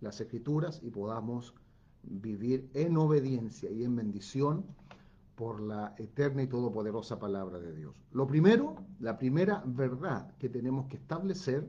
las 0.00 0.18
escrituras 0.22 0.80
y 0.82 0.88
podamos 0.88 1.54
vivir 2.02 2.70
en 2.72 2.96
obediencia 2.96 3.70
y 3.70 3.84
en 3.84 3.94
bendición 3.94 4.64
por 5.34 5.60
la 5.60 5.94
eterna 5.98 6.42
y 6.42 6.46
todopoderosa 6.46 7.18
palabra 7.18 7.58
de 7.58 7.74
Dios. 7.74 7.94
Lo 8.12 8.26
primero, 8.26 8.74
la 9.00 9.18
primera 9.18 9.62
verdad 9.66 10.34
que 10.38 10.48
tenemos 10.48 10.86
que 10.86 10.96
establecer 10.96 11.68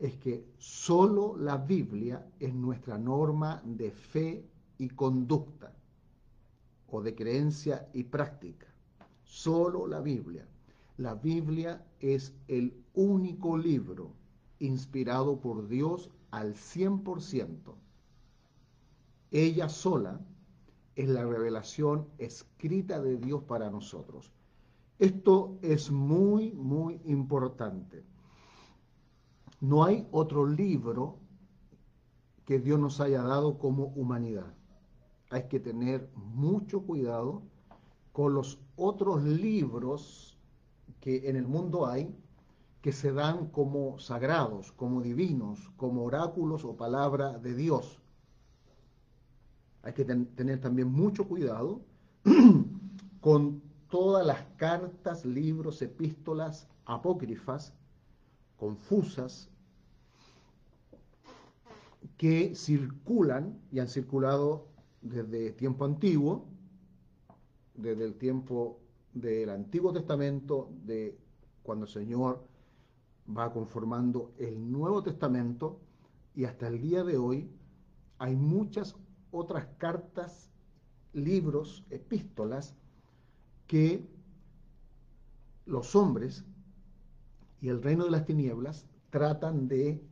es 0.00 0.16
que 0.16 0.44
solo 0.58 1.36
la 1.36 1.56
Biblia 1.56 2.26
es 2.40 2.52
nuestra 2.52 2.98
norma 2.98 3.62
de 3.64 3.92
fe 3.92 4.44
y 4.76 4.88
conducta, 4.88 5.72
o 6.88 7.00
de 7.00 7.14
creencia 7.14 7.88
y 7.92 8.02
práctica. 8.02 8.66
Solo 9.22 9.86
la 9.86 10.00
Biblia. 10.00 10.44
La 10.98 11.14
Biblia 11.14 11.86
es 12.00 12.34
el 12.48 12.84
único 12.92 13.56
libro 13.56 14.14
inspirado 14.58 15.40
por 15.40 15.68
Dios 15.68 16.10
al 16.32 16.54
100%. 16.54 17.76
Ella 19.30 19.68
sola 19.68 20.20
es 20.96 21.08
la 21.08 21.24
revelación 21.24 22.08
escrita 22.18 23.00
de 23.00 23.16
Dios 23.16 23.44
para 23.44 23.70
nosotros. 23.70 24.32
Esto 24.98 25.56
es 25.62 25.92
muy, 25.92 26.50
muy 26.54 27.00
importante. 27.04 28.04
No 29.60 29.84
hay 29.84 30.04
otro 30.10 30.46
libro 30.46 31.20
que 32.44 32.58
Dios 32.58 32.80
nos 32.80 33.00
haya 33.00 33.22
dado 33.22 33.56
como 33.60 33.84
humanidad. 33.94 34.52
Hay 35.30 35.46
que 35.46 35.60
tener 35.60 36.10
mucho 36.16 36.80
cuidado 36.80 37.44
con 38.10 38.34
los 38.34 38.58
otros 38.74 39.22
libros 39.22 40.37
en 41.16 41.36
el 41.36 41.46
mundo 41.46 41.86
hay 41.86 42.14
que 42.82 42.92
se 42.92 43.12
dan 43.12 43.48
como 43.48 43.98
sagrados, 43.98 44.72
como 44.72 45.02
divinos, 45.02 45.70
como 45.76 46.04
oráculos 46.04 46.64
o 46.64 46.76
palabra 46.76 47.38
de 47.38 47.54
Dios. 47.54 48.00
Hay 49.82 49.92
que 49.92 50.04
tener 50.04 50.60
también 50.60 50.92
mucho 50.92 51.26
cuidado 51.26 51.80
con 53.20 53.62
todas 53.88 54.24
las 54.26 54.42
cartas, 54.56 55.24
libros, 55.24 55.82
epístolas 55.82 56.68
apócrifas, 56.84 57.72
confusas, 58.56 59.50
que 62.16 62.54
circulan 62.54 63.60
y 63.70 63.78
han 63.78 63.88
circulado 63.88 64.66
desde 65.02 65.52
tiempo 65.52 65.84
antiguo, 65.84 66.46
desde 67.74 68.04
el 68.04 68.14
tiempo 68.14 68.80
del 69.14 69.50
Antiguo 69.50 69.92
Testamento, 69.92 70.70
de 70.84 71.18
cuando 71.62 71.86
el 71.86 71.90
Señor 71.90 72.44
va 73.36 73.52
conformando 73.52 74.32
el 74.38 74.70
Nuevo 74.70 75.02
Testamento, 75.02 75.80
y 76.34 76.44
hasta 76.44 76.68
el 76.68 76.80
día 76.80 77.04
de 77.04 77.18
hoy 77.18 77.50
hay 78.18 78.36
muchas 78.36 78.96
otras 79.30 79.66
cartas, 79.78 80.50
libros, 81.12 81.84
epístolas 81.90 82.74
que 83.66 84.08
los 85.66 85.94
hombres 85.96 86.44
y 87.60 87.68
el 87.68 87.82
reino 87.82 88.04
de 88.04 88.10
las 88.10 88.24
tinieblas 88.24 88.86
tratan 89.10 89.68
de 89.68 90.02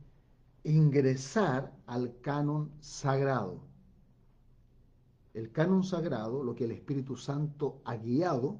ingresar 0.63 1.73
al 1.85 2.19
canon 2.21 2.71
sagrado. 2.81 3.61
El 5.33 5.51
canon 5.51 5.83
sagrado, 5.83 6.43
lo 6.43 6.55
que 6.55 6.65
el 6.65 6.71
Espíritu 6.71 7.15
Santo 7.15 7.81
ha 7.85 7.95
guiado, 7.95 8.57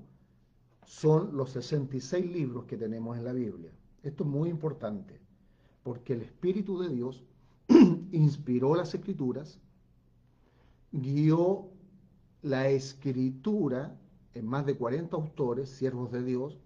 son 0.87 1.35
los 1.35 1.51
66 1.51 2.25
libros 2.31 2.63
que 2.63 2.77
tenemos 2.77 3.17
en 3.17 3.25
la 3.25 3.33
Biblia. 3.33 3.71
Esto 4.03 4.23
es 4.23 4.29
muy 4.29 4.49
importante, 4.49 5.19
porque 5.83 6.13
el 6.13 6.21
Espíritu 6.21 6.79
de 6.79 6.87
Dios 6.87 7.25
inspiró 8.13 8.73
las 8.73 8.95
escrituras, 8.95 9.59
guió 10.93 11.67
la 12.41 12.69
escritura 12.69 13.99
en 14.33 14.47
más 14.47 14.65
de 14.65 14.77
40 14.77 15.13
autores, 15.17 15.69
siervos 15.69 16.09
de 16.13 16.23
Dios, 16.23 16.57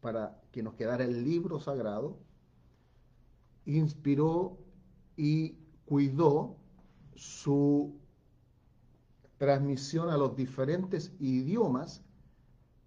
para 0.00 0.42
que 0.50 0.64
nos 0.64 0.74
quedara 0.74 1.04
el 1.04 1.22
libro 1.22 1.60
sagrado, 1.60 2.18
inspiró 3.64 4.58
y 5.16 5.56
cuidó 5.84 6.56
su 7.14 7.94
transmisión 9.36 10.10
a 10.10 10.16
los 10.16 10.34
diferentes 10.34 11.12
idiomas, 11.20 12.02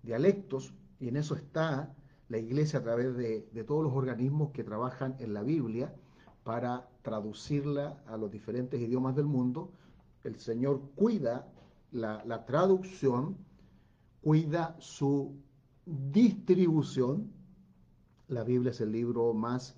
dialectos, 0.04 0.74
y 1.00 1.08
en 1.08 1.18
eso 1.18 1.36
está 1.36 1.94
la 2.30 2.38
iglesia 2.38 2.80
a 2.80 2.84
través 2.84 3.16
de, 3.18 3.42
todos 3.68 3.84
los 3.84 3.94
organismos 3.94 4.52
que 4.52 4.64
trabajan 4.64 5.16
en 5.20 5.34
la 5.34 5.44
Biblia 5.44 5.94
para 6.44 6.88
traducirla 7.02 8.02
a 8.08 8.16
los 8.18 8.32
diferentes 8.32 8.80
idiomas 8.80 9.16
del 9.16 9.26
mundo. 9.26 9.74
El 10.24 10.40
Señor 10.40 10.82
cuida 10.96 11.52
la, 11.92 12.24
la 12.26 12.46
traducción, 12.46 13.38
cuida 14.22 14.78
su 14.80 15.36
distribución. 15.86 17.32
La 18.28 18.44
Biblia 18.44 18.72
es 18.72 18.80
el 18.80 18.92
libro 18.92 19.34
más 19.34 19.76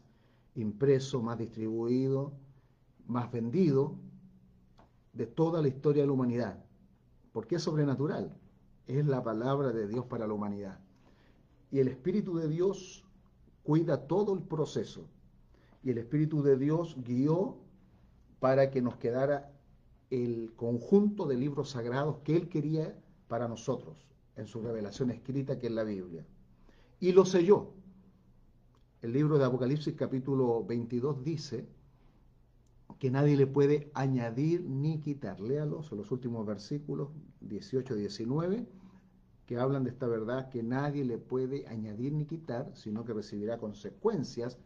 impreso, 0.55 1.21
más 1.21 1.39
distribuido, 1.39 2.33
más 3.07 3.31
vendido 3.31 3.95
de 5.13 5.25
toda 5.25 5.61
la 5.61 5.69
historia 5.69 6.03
de 6.03 6.07
la 6.07 6.13
humanidad. 6.13 6.63
Porque 7.31 7.55
es 7.55 7.63
sobrenatural. 7.63 8.37
Es 8.87 9.05
la 9.05 9.23
palabra 9.23 9.71
de 9.71 9.87
Dios 9.87 10.05
para 10.05 10.27
la 10.27 10.33
humanidad 10.33 10.79
y 11.73 11.79
el 11.79 11.87
Espíritu 11.87 12.37
de 12.37 12.47
Dios 12.47 13.03
cuida 13.63 14.05
todo 14.05 14.35
el 14.35 14.43
proceso. 14.43 15.07
Y 15.83 15.89
el 15.89 15.97
Espíritu 15.97 16.43
de 16.43 16.55
Dios 16.55 16.95
guió 17.03 17.57
para 18.39 18.69
que 18.69 18.79
nos 18.79 18.97
quedara 18.97 19.51
el 20.11 20.53
conjunto 20.55 21.25
de 21.25 21.35
libros 21.35 21.71
sagrados 21.71 22.17
que 22.23 22.35
Él 22.35 22.47
quería 22.47 22.95
para 23.27 23.47
nosotros 23.47 24.05
en 24.35 24.45
su 24.45 24.61
revelación 24.61 25.09
escrita 25.09 25.57
que 25.57 25.65
es 25.65 25.73
la 25.73 25.83
Biblia. 25.83 26.23
Y 26.99 27.11
lo 27.11 27.25
selló. 27.25 27.71
El 29.01 29.11
libro 29.11 29.39
de 29.39 29.45
Apocalipsis 29.45 29.95
capítulo 29.95 30.63
22 30.63 31.23
dice 31.23 31.67
que 32.99 33.11
nadie 33.11 33.35
le 33.35 33.47
puede 33.47 33.91
añadir 33.93 34.63
ni 34.63 34.99
quitar. 34.99 35.39
Léalo, 35.39 35.83
son 35.83 35.97
los 35.97 36.11
últimos 36.11 36.45
versículos 36.45 37.09
18 37.41 37.95
y 37.95 37.99
19 37.99 38.67
que 39.45 39.57
hablan 39.57 39.83
de 39.83 39.89
esta 39.89 40.07
verdad 40.07 40.49
que 40.49 40.63
nadie 40.63 41.03
le 41.03 41.17
puede 41.17 41.67
añadir 41.67 42.13
ni 42.13 42.25
quitar, 42.25 42.71
sino 42.73 43.03
que 43.03 43.13
recibirá 43.13 43.57
consecuencias 43.57 44.57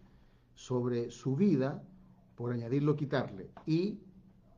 sobre 0.53 1.09
su 1.12 1.36
vida 1.36 1.83
por 2.36 2.51
añadirlo 2.51 2.91
o 2.91 2.95
quitarle. 2.95 3.50
Y 3.65 4.00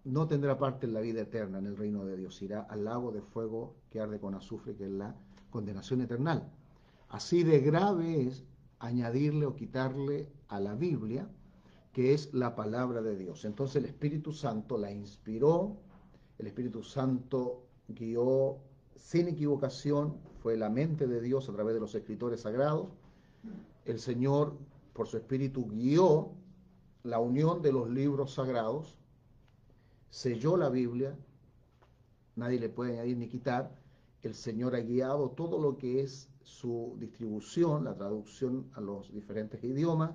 no 0.03 0.27
tendrá 0.27 0.57
parte 0.57 0.85
en 0.85 0.93
la 0.93 1.01
vida 1.01 1.21
eterna, 1.21 1.59
en 1.59 1.67
el 1.67 1.77
reino 1.77 2.05
de 2.05 2.17
Dios. 2.17 2.41
Irá 2.41 2.61
al 2.61 2.83
lago 2.83 3.11
de 3.11 3.21
fuego 3.21 3.75
que 3.89 3.99
arde 3.99 4.19
con 4.19 4.35
azufre, 4.35 4.75
que 4.75 4.85
es 4.85 4.91
la 4.91 5.15
condenación 5.49 6.01
eterna. 6.01 6.49
Así 7.09 7.43
de 7.43 7.59
grave 7.59 8.27
es 8.27 8.43
añadirle 8.79 9.45
o 9.45 9.55
quitarle 9.55 10.29
a 10.47 10.59
la 10.59 10.75
Biblia, 10.75 11.29
que 11.93 12.13
es 12.13 12.33
la 12.33 12.55
palabra 12.55 13.01
de 13.01 13.15
Dios. 13.15 13.45
Entonces 13.45 13.77
el 13.77 13.85
Espíritu 13.85 14.31
Santo 14.31 14.77
la 14.77 14.91
inspiró, 14.91 15.77
el 16.37 16.47
Espíritu 16.47 16.83
Santo 16.83 17.63
guió 17.87 18.57
sin 18.95 19.27
equivocación, 19.27 20.17
fue 20.41 20.55
la 20.57 20.69
mente 20.69 21.07
de 21.07 21.21
Dios 21.21 21.49
a 21.49 21.53
través 21.53 21.73
de 21.73 21.79
los 21.79 21.95
escritores 21.95 22.41
sagrados. 22.41 22.87
El 23.85 23.99
Señor, 23.99 24.57
por 24.93 25.07
su 25.07 25.17
espíritu, 25.17 25.67
guió 25.67 26.31
la 27.03 27.19
unión 27.19 27.61
de 27.61 27.71
los 27.71 27.89
libros 27.89 28.33
sagrados, 28.33 28.97
selló 30.09 30.57
la 30.57 30.69
Biblia, 30.69 31.17
nadie 32.35 32.59
le 32.59 32.69
puede 32.69 32.93
añadir 32.93 33.17
ni 33.17 33.27
quitar. 33.27 33.75
El 34.21 34.35
Señor 34.35 34.75
ha 34.75 34.81
guiado 34.81 35.31
todo 35.31 35.59
lo 35.59 35.77
que 35.77 36.01
es 36.01 36.29
su 36.43 36.95
distribución, 36.99 37.85
la 37.85 37.95
traducción 37.95 38.69
a 38.73 38.81
los 38.81 39.13
diferentes 39.13 39.63
idiomas, 39.63 40.11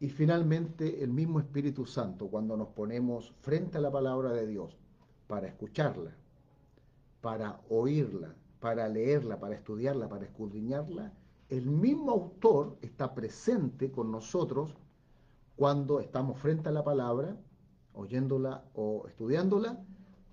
y 0.00 0.08
finalmente 0.08 1.02
el 1.02 1.10
mismo 1.10 1.40
Espíritu 1.40 1.86
Santo, 1.86 2.28
cuando 2.28 2.56
nos 2.56 2.68
ponemos 2.68 3.34
frente 3.40 3.78
a 3.78 3.80
la 3.80 3.90
palabra 3.90 4.32
de 4.32 4.46
Dios 4.46 4.76
para 5.26 5.48
escucharla, 5.48 6.12
para 7.20 7.60
oírla, 7.68 8.34
para 8.60 8.88
leerla, 8.88 9.38
para 9.40 9.56
estudiarla, 9.56 10.08
para 10.08 10.24
escudriñarla, 10.24 11.12
el 11.48 11.66
mismo 11.66 12.12
autor 12.12 12.76
está 12.82 13.14
presente 13.14 13.90
con 13.90 14.12
nosotros 14.12 14.76
cuando 15.56 16.00
estamos 16.00 16.38
frente 16.38 16.68
a 16.68 16.72
la 16.72 16.84
palabra, 16.84 17.36
oyéndola 17.94 18.64
o 18.74 19.06
estudiándola, 19.08 19.82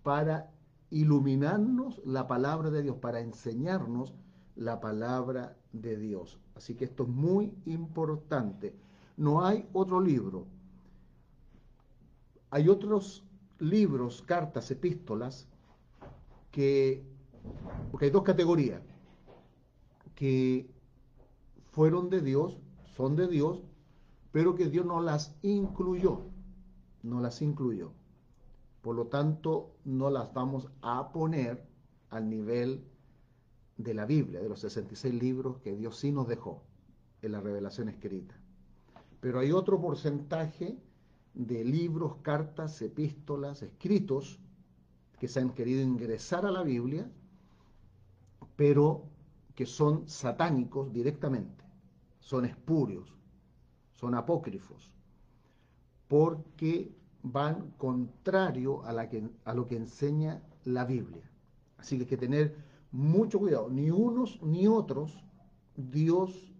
para 0.03 0.51
iluminarnos 0.91 1.99
la 2.05 2.27
palabra 2.27 2.69
de 2.69 2.83
Dios, 2.83 2.97
para 2.97 3.21
enseñarnos 3.21 4.13
la 4.55 4.79
palabra 4.79 5.57
de 5.73 5.97
Dios. 5.97 6.39
Así 6.55 6.75
que 6.75 6.85
esto 6.85 7.03
es 7.03 7.09
muy 7.09 7.53
importante. 7.65 8.75
No 9.17 9.45
hay 9.45 9.67
otro 9.73 9.99
libro. 9.99 10.47
Hay 12.49 12.69
otros 12.69 13.25
libros, 13.59 14.21
cartas, 14.21 14.69
epístolas, 14.71 15.47
que, 16.51 17.03
porque 17.91 18.05
hay 18.05 18.11
dos 18.11 18.23
categorías, 18.23 18.81
que 20.15 20.69
fueron 21.71 22.09
de 22.09 22.21
Dios, 22.21 22.57
son 22.95 23.15
de 23.15 23.27
Dios, 23.27 23.63
pero 24.31 24.55
que 24.55 24.69
Dios 24.69 24.85
no 24.85 25.01
las 25.01 25.35
incluyó, 25.41 26.21
no 27.03 27.19
las 27.19 27.41
incluyó. 27.41 27.91
Por 28.81 28.95
lo 28.95 29.07
tanto, 29.07 29.75
no 29.83 30.09
las 30.09 30.33
vamos 30.33 30.69
a 30.81 31.11
poner 31.11 31.65
al 32.09 32.29
nivel 32.29 32.85
de 33.77 33.93
la 33.93 34.05
Biblia, 34.05 34.41
de 34.41 34.49
los 34.49 34.59
66 34.61 35.13
libros 35.13 35.57
que 35.59 35.75
Dios 35.75 35.97
sí 35.97 36.11
nos 36.11 36.27
dejó 36.27 36.63
en 37.21 37.33
la 37.33 37.41
revelación 37.41 37.89
escrita. 37.89 38.39
Pero 39.25 39.39
hay 39.39 39.51
otro 39.51 39.81
porcentaje 39.81 40.77
de 41.33 41.65
libros, 41.65 42.17
cartas, 42.21 42.79
epístolas, 42.83 43.63
escritos 43.63 44.39
que 45.17 45.27
se 45.27 45.39
han 45.39 45.49
querido 45.49 45.81
ingresar 45.81 46.45
a 46.45 46.51
la 46.51 46.61
Biblia, 46.61 47.09
pero 48.55 49.07
que 49.55 49.65
son 49.65 50.07
satánicos 50.07 50.93
directamente, 50.93 51.65
son 52.19 52.45
espurios, 52.45 53.17
son 53.95 54.13
apócrifos, 54.13 54.91
porque 56.07 56.95
van 57.23 57.71
contrario 57.79 58.83
a, 58.85 58.93
lo 59.55 59.65
que 59.65 59.75
enseña 59.75 60.43
la 60.65 60.85
Biblia. 60.85 61.27
Así 61.79 61.97
que 61.97 62.03
hay 62.03 62.09
que 62.09 62.17
tener 62.17 62.57
mucho 62.91 63.39
cuidado, 63.39 63.71
ni 63.71 63.89
unos 63.89 64.39
ni 64.43 64.67
otros, 64.67 65.17
Dios, 65.75 66.54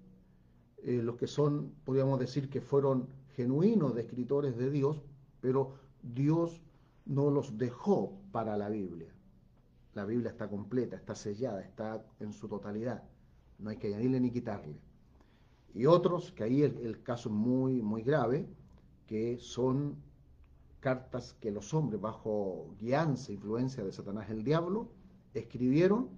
eh, 0.85 1.01
los 1.01 1.15
que 1.15 1.25
son, 1.25 1.73
podríamos 1.83 2.19
decir 2.19 2.47
que 2.47 2.61
fueron 2.61 3.07
genuinos 3.35 3.95
de 3.95 4.01
escritores 4.01 4.55
de 4.55 4.69
Dios, 4.69 5.01
pero 5.41 5.73
Dios 6.03 6.61
no 7.07 7.31
los 7.31 7.57
dejó 7.57 8.13
para 8.31 8.55
la 8.55 8.69
Biblia. 8.69 9.11
La 9.95 10.05
Biblia 10.05 10.29
está 10.29 10.47
completa, 10.47 10.95
está 10.95 11.15
sellada, 11.15 11.61
está 11.61 12.05
en 12.19 12.33
su 12.33 12.47
totalidad. 12.47 13.03
No 13.57 13.71
hay 13.71 13.77
que 13.77 13.87
añadirle 13.87 14.19
ni 14.19 14.29
quitarle. 14.29 14.77
Y 15.73 15.87
otros, 15.87 16.31
que 16.33 16.43
ahí 16.43 16.61
el, 16.61 16.77
el 16.77 17.01
caso 17.01 17.29
es 17.29 17.35
muy, 17.35 17.81
muy 17.81 18.03
grave, 18.03 18.47
que 19.07 19.39
son 19.39 19.95
cartas 20.81 21.35
que 21.41 21.49
los 21.49 21.73
hombres, 21.73 21.99
bajo 21.99 22.75
guianza, 22.79 23.31
influencia 23.31 23.83
de 23.83 23.91
Satanás 23.91 24.29
el 24.29 24.43
diablo, 24.43 24.87
escribieron 25.33 26.09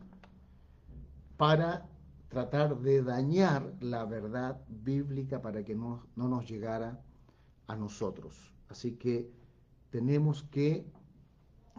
para 1.37 1.87
tratar 2.29 2.79
de 2.79 3.03
dañar 3.03 3.73
la 3.79 4.05
verdad 4.05 4.61
bíblica 4.67 5.41
para 5.41 5.63
que 5.63 5.75
no, 5.75 6.03
no 6.15 6.27
nos 6.27 6.47
llegara 6.47 7.01
a 7.67 7.75
nosotros. 7.75 8.53
Así 8.69 8.93
que 8.93 9.31
tenemos 9.89 10.43
que 10.43 10.85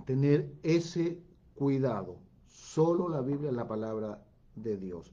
tener 0.07 0.53
ese 0.63 1.23
cuidado. 1.55 2.19
Solo 2.47 3.09
la 3.09 3.21
Biblia 3.21 3.51
es 3.51 3.57
la 3.57 3.69
palabra 3.69 4.25
de 4.55 4.77
Dios. 4.77 5.13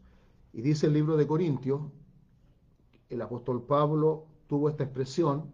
Y 0.53 0.61
dice 0.61 0.87
el 0.87 0.93
libro 0.93 1.17
de 1.17 1.27
Corintios, 1.27 1.81
el 3.09 3.21
apóstol 3.21 3.63
Pablo 3.63 4.27
tuvo 4.47 4.69
esta 4.69 4.83
expresión, 4.83 5.51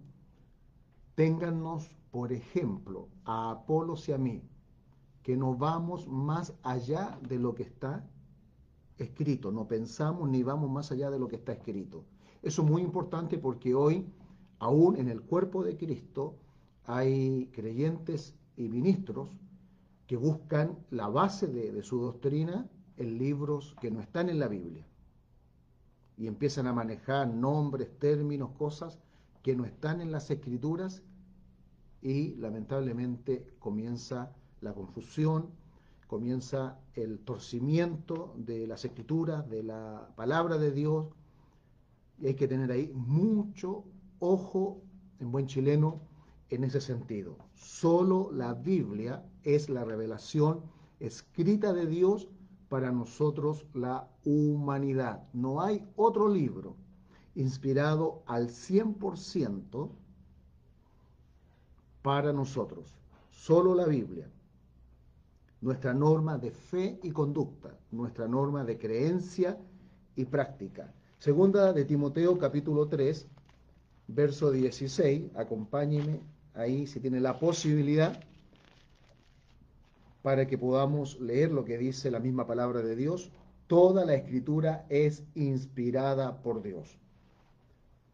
téngannos 1.15 1.89
por 2.12 2.32
ejemplo 2.32 3.10
a 3.25 3.51
Apolos 3.51 4.08
y 4.10 4.13
a 4.13 4.17
mí, 4.17 4.43
que 5.23 5.38
no 5.38 5.56
vamos 5.56 6.08
más 6.08 6.53
allá 6.63 7.19
de 7.21 7.39
lo 7.39 7.56
que 7.56 7.63
está 7.63 8.08
escrito, 9.03 9.51
no 9.51 9.67
pensamos 9.67 10.29
ni 10.29 10.43
vamos 10.43 10.69
más 10.69 10.91
allá 10.91 11.09
de 11.09 11.19
lo 11.19 11.27
que 11.27 11.37
está 11.37 11.53
escrito. 11.53 12.03
Eso 12.41 12.63
es 12.63 12.69
muy 12.69 12.81
importante 12.81 13.37
porque 13.37 13.75
hoy, 13.75 14.05
aún 14.59 14.97
en 14.97 15.07
el 15.07 15.21
cuerpo 15.21 15.63
de 15.63 15.77
Cristo, 15.77 16.35
hay 16.85 17.49
creyentes 17.53 18.35
y 18.57 18.67
ministros 18.67 19.29
que 20.07 20.17
buscan 20.17 20.77
la 20.89 21.07
base 21.07 21.47
de, 21.47 21.81
su 21.83 22.01
doctrina 22.01 22.69
en 22.97 23.17
libros 23.17 23.75
que 23.79 23.91
no 23.91 24.01
están 24.01 24.29
en 24.29 24.39
la 24.39 24.47
Biblia. 24.47 24.85
Y 26.17 26.27
empiezan 26.27 26.67
a 26.67 26.73
manejar 26.73 27.27
nombres, 27.27 27.97
términos, 27.97 28.51
cosas 28.57 28.99
que 29.41 29.55
no 29.55 29.65
están 29.65 30.01
en 30.01 30.11
las 30.11 30.29
escrituras 30.29 31.01
y 32.01 32.35
lamentablemente 32.35 33.55
comienza 33.59 34.35
la 34.59 34.73
confusión, 34.73 35.49
comienza 36.12 36.78
el 36.93 37.19
torcimiento 37.19 38.34
de 38.36 38.67
las 38.67 38.84
escrituras, 38.84 39.50
de 39.50 39.63
la 39.63 40.10
palabra 40.17 40.58
de 40.58 40.71
Dios, 40.71 41.08
y 42.19 42.28
hay 42.28 42.34
que 42.34 42.50
tener 42.50 42.69
ahí 42.69 42.91
mucho 42.93 43.86
ojo 44.19 44.82
en 45.21 45.32
buen 45.32 45.47
chileno 45.47 46.02
en 46.50 46.65
ese 46.65 46.82
sentido. 46.82 47.38
Solo 47.54 48.30
la 48.34 48.54
Biblia 48.54 49.24
es 49.43 49.69
la 49.69 49.86
revelación 49.86 50.60
escrita 51.00 51.71
de 51.71 51.88
Dios 51.88 52.28
para 52.67 52.91
nosotros 52.91 53.65
la 53.74 54.10
humanidad. 54.26 55.24
No 55.32 55.62
hay 55.62 55.88
otro 55.95 56.28
libro 56.28 56.76
inspirado 57.36 58.21
al 58.26 58.50
100% 58.50 59.89
para 62.02 62.34
nosotros. 62.34 62.97
Solo 63.30 63.74
la 63.76 63.86
Biblia 63.86 64.30
nuestra 65.62 65.93
norma 65.93 66.38
de 66.38 66.52
fe 66.52 67.00
y 67.04 67.12
conducta, 67.12 67.78
nuestra 67.91 68.28
norma 68.28 68.63
de 68.63 68.78
creencia 68.78 69.58
y 70.15 70.26
práctica. 70.26 70.91
Segunda 71.19 71.71
de 71.71 71.86
Timoteo 71.86 72.38
capítulo 72.39 72.88
3, 72.88 73.28
verso 74.08 74.52
16, 74.52 75.32
acompáñeme 75.36 76.19
ahí 76.56 76.88
si 76.88 77.00
tiene 77.00 77.19
la 77.19 77.38
posibilidad 77.39 78.19
para 80.24 80.47
que 80.47 80.58
podamos 80.58 81.19
leer 81.19 81.52
lo 81.52 81.63
que 81.63 81.78
dice 81.78 82.10
la 82.10 82.19
misma 82.19 82.47
palabra 82.47 82.82
de 82.82 82.95
Dios. 82.95 83.32
Toda 83.67 84.04
la 84.04 84.15
escritura 84.15 84.86
es 84.89 85.24
inspirada 85.36 86.41
por 86.41 86.62
Dios. 86.62 86.97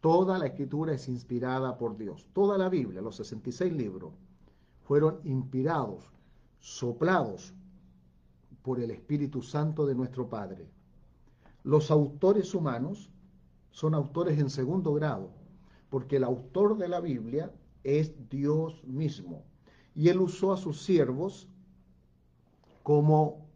Toda 0.00 0.38
la 0.38 0.46
escritura 0.46 0.92
es 0.92 1.08
inspirada 1.08 1.76
por 1.76 1.96
Dios. 1.96 2.26
Toda 2.32 2.56
la 2.56 2.68
Biblia, 2.68 3.00
los 3.00 3.16
66 3.16 3.72
libros, 3.72 4.12
fueron 4.84 5.20
inspirados 5.24 6.12
soplados 6.60 7.54
por 8.62 8.80
el 8.80 8.90
Espíritu 8.90 9.42
Santo 9.42 9.86
de 9.86 9.94
nuestro 9.94 10.28
Padre. 10.28 10.68
Los 11.64 11.90
autores 11.90 12.54
humanos 12.54 13.10
son 13.70 13.94
autores 13.94 14.38
en 14.38 14.50
segundo 14.50 14.92
grado, 14.94 15.30
porque 15.90 16.16
el 16.16 16.24
autor 16.24 16.76
de 16.76 16.88
la 16.88 17.00
Biblia 17.00 17.52
es 17.84 18.28
Dios 18.28 18.84
mismo. 18.84 19.44
Y 19.94 20.08
él 20.08 20.20
usó 20.20 20.52
a 20.52 20.56
sus 20.56 20.82
siervos 20.82 21.48
como, 22.82 23.46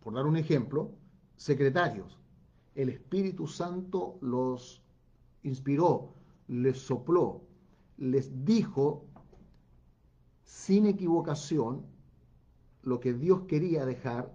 por 0.00 0.14
dar 0.14 0.26
un 0.26 0.36
ejemplo, 0.36 0.92
secretarios. 1.36 2.18
El 2.74 2.88
Espíritu 2.88 3.46
Santo 3.46 4.18
los 4.20 4.82
inspiró, 5.42 6.14
les 6.48 6.78
sopló, 6.78 7.42
les 7.96 8.44
dijo 8.44 9.04
sin 10.44 10.86
equivocación 10.86 11.84
lo 12.82 13.00
que 13.00 13.12
Dios 13.12 13.42
quería 13.42 13.84
dejar 13.86 14.32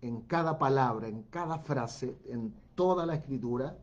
en 0.00 0.22
cada 0.22 0.58
palabra, 0.58 1.08
en 1.08 1.22
cada 1.24 1.58
frase, 1.58 2.18
en 2.26 2.54
toda 2.74 3.06
la 3.06 3.14
escritura, 3.14 3.78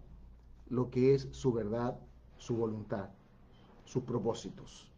lo 0.69 0.89
que 0.89 1.13
es 1.13 1.27
su 1.31 1.53
verdad, 1.53 1.99
su 2.37 2.55
voluntad, 2.55 3.09
sus 3.85 4.03
propósitos. 4.03 4.91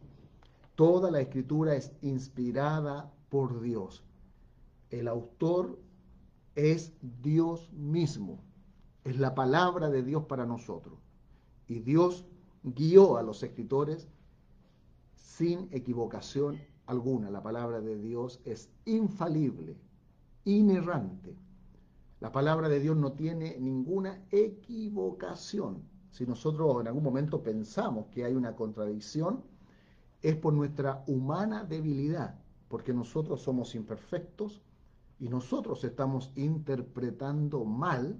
Toda 0.74 1.10
la 1.10 1.20
escritura 1.20 1.74
es 1.74 1.92
inspirada 2.00 3.12
por 3.28 3.60
Dios. 3.60 4.02
El 4.88 5.08
autor 5.08 5.78
es 6.54 6.92
Dios 7.22 7.70
mismo. 7.72 8.42
Es 9.04 9.18
la 9.18 9.34
palabra 9.34 9.90
de 9.90 10.02
Dios 10.02 10.24
para 10.24 10.46
nosotros. 10.46 10.98
Y 11.68 11.80
Dios 11.80 12.24
guió 12.62 13.16
a 13.16 13.22
los 13.22 13.42
escritores 13.42 14.08
sin 15.14 15.68
equivocación 15.70 16.60
alguna. 16.90 17.30
La 17.30 17.42
palabra 17.42 17.80
de 17.80 17.96
Dios 17.96 18.40
es 18.44 18.70
infalible, 18.84 19.76
inerrante. 20.44 21.36
La 22.20 22.32
palabra 22.32 22.68
de 22.68 22.80
Dios 22.80 22.96
no 22.96 23.12
tiene 23.12 23.56
ninguna 23.58 24.22
equivocación. 24.30 25.82
Si 26.10 26.26
nosotros 26.26 26.80
en 26.80 26.88
algún 26.88 27.04
momento 27.04 27.42
pensamos 27.42 28.06
que 28.08 28.24
hay 28.24 28.34
una 28.34 28.56
contradicción, 28.56 29.42
es 30.20 30.36
por 30.36 30.52
nuestra 30.52 31.02
humana 31.06 31.64
debilidad, 31.64 32.38
porque 32.68 32.92
nosotros 32.92 33.40
somos 33.40 33.74
imperfectos 33.74 34.60
y 35.18 35.28
nosotros 35.28 35.84
estamos 35.84 36.32
interpretando 36.34 37.64
mal 37.64 38.18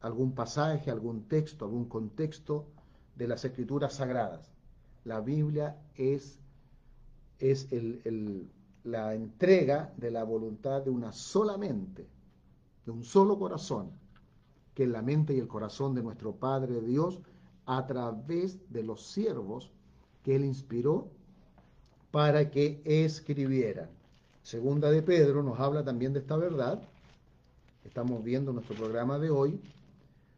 algún 0.00 0.34
pasaje, 0.34 0.90
algún 0.90 1.28
texto, 1.28 1.64
algún 1.64 1.88
contexto 1.88 2.66
de 3.16 3.28
las 3.28 3.44
escrituras 3.44 3.94
sagradas. 3.94 4.52
La 5.04 5.20
Biblia 5.20 5.76
es, 5.94 6.40
es 7.38 7.68
la 8.84 9.14
entrega 9.14 9.92
de 9.96 10.10
la 10.10 10.24
voluntad 10.24 10.82
de 10.82 10.90
una 10.90 11.12
sola 11.12 11.56
mente, 11.56 12.06
de 12.84 12.90
un 12.90 13.04
solo 13.04 13.38
corazón, 13.38 13.90
que 14.74 14.84
es 14.84 14.88
la 14.88 15.02
mente 15.02 15.34
y 15.34 15.38
el 15.38 15.48
corazón 15.48 15.94
de 15.94 16.02
nuestro 16.02 16.34
Padre 16.34 16.80
Dios 16.80 17.18
a 17.66 17.86
través 17.86 18.58
de 18.70 18.82
los 18.82 19.06
siervos 19.06 19.70
que 20.22 20.36
Él 20.36 20.44
inspiró 20.44 21.08
para 22.10 22.50
que 22.50 22.80
escribieran. 22.84 23.88
Segunda 24.42 24.90
de 24.90 25.02
Pedro 25.02 25.42
nos 25.42 25.60
habla 25.60 25.84
también 25.84 26.12
de 26.12 26.20
esta 26.20 26.36
verdad. 26.36 26.80
Estamos 27.84 28.24
viendo 28.24 28.52
nuestro 28.52 28.76
programa 28.76 29.18
de 29.18 29.30
hoy, 29.30 29.60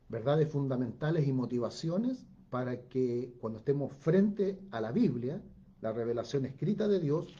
verdades 0.08 0.50
fundamentales 0.50 1.28
y 1.28 1.32
motivaciones 1.32 2.26
para 2.50 2.80
que 2.80 3.32
cuando 3.40 3.60
estemos 3.60 3.92
frente 3.92 4.58
a 4.72 4.80
la 4.80 4.90
Biblia, 4.90 5.40
la 5.80 5.92
revelación 5.92 6.46
escrita 6.46 6.88
de 6.88 7.00
Dios, 7.00 7.34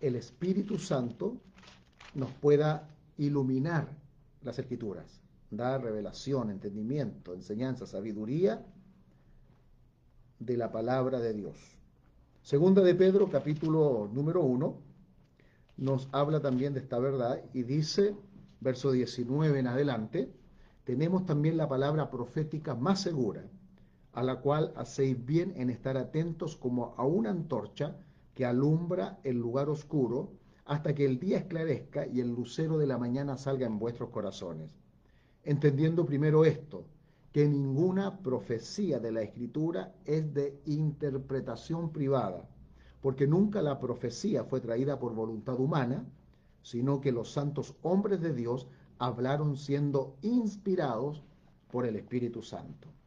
el 0.00 0.16
Espíritu 0.16 0.78
Santo 0.78 1.36
nos 2.14 2.30
pueda 2.32 2.88
iluminar 3.18 3.88
las 4.42 4.58
escrituras, 4.58 5.20
dar 5.50 5.82
revelación, 5.82 6.50
entendimiento, 6.50 7.34
enseñanza, 7.34 7.86
sabiduría 7.86 8.64
de 10.38 10.56
la 10.56 10.72
palabra 10.72 11.20
de 11.20 11.34
Dios. 11.34 11.56
Segunda 12.42 12.82
de 12.82 12.94
Pedro, 12.94 13.30
capítulo 13.30 14.08
número 14.12 14.42
1, 14.42 14.76
nos 15.76 16.08
habla 16.12 16.40
también 16.40 16.72
de 16.72 16.80
esta 16.80 16.98
verdad 16.98 17.42
y 17.52 17.62
dice, 17.62 18.16
verso 18.60 18.92
19 18.92 19.58
en 19.58 19.66
adelante, 19.66 20.32
tenemos 20.84 21.26
también 21.26 21.56
la 21.56 21.68
palabra 21.68 22.10
profética 22.10 22.74
más 22.74 23.02
segura, 23.02 23.44
a 24.20 24.22
la 24.22 24.42
cual 24.42 24.74
hacéis 24.76 25.24
bien 25.24 25.54
en 25.56 25.70
estar 25.70 25.96
atentos 25.96 26.54
como 26.54 26.94
a 26.98 27.06
una 27.06 27.30
antorcha 27.30 27.96
que 28.34 28.44
alumbra 28.44 29.18
el 29.24 29.38
lugar 29.38 29.70
oscuro 29.70 30.34
hasta 30.66 30.94
que 30.94 31.06
el 31.06 31.18
día 31.18 31.38
esclarezca 31.38 32.06
y 32.06 32.20
el 32.20 32.28
lucero 32.28 32.76
de 32.76 32.86
la 32.86 32.98
mañana 32.98 33.38
salga 33.38 33.66
en 33.66 33.78
vuestros 33.78 34.10
corazones. 34.10 34.68
Entendiendo 35.42 36.04
primero 36.04 36.44
esto, 36.44 36.84
que 37.32 37.48
ninguna 37.48 38.18
profecía 38.18 38.98
de 38.98 39.10
la 39.10 39.22
Escritura 39.22 39.94
es 40.04 40.34
de 40.34 40.60
interpretación 40.66 41.90
privada 41.90 42.46
porque 43.00 43.26
nunca 43.26 43.62
la 43.62 43.80
profecía 43.80 44.44
fue 44.44 44.60
traída 44.60 44.98
por 44.98 45.14
voluntad 45.14 45.58
humana, 45.58 46.04
sino 46.60 47.00
que 47.00 47.10
los 47.10 47.32
santos 47.32 47.74
hombres 47.80 48.20
de 48.20 48.34
Dios 48.34 48.68
hablaron 48.98 49.56
siendo 49.56 50.18
inspirados 50.20 51.22
por 51.70 51.86
el 51.86 51.96
Espíritu 51.96 52.42
Santo. 52.42 52.99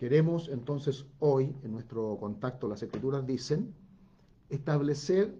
Queremos 0.00 0.48
entonces 0.48 1.04
hoy, 1.18 1.54
en 1.62 1.72
nuestro 1.72 2.16
contacto, 2.18 2.66
las 2.68 2.82
escrituras 2.82 3.26
dicen, 3.26 3.74
establecer 4.48 5.36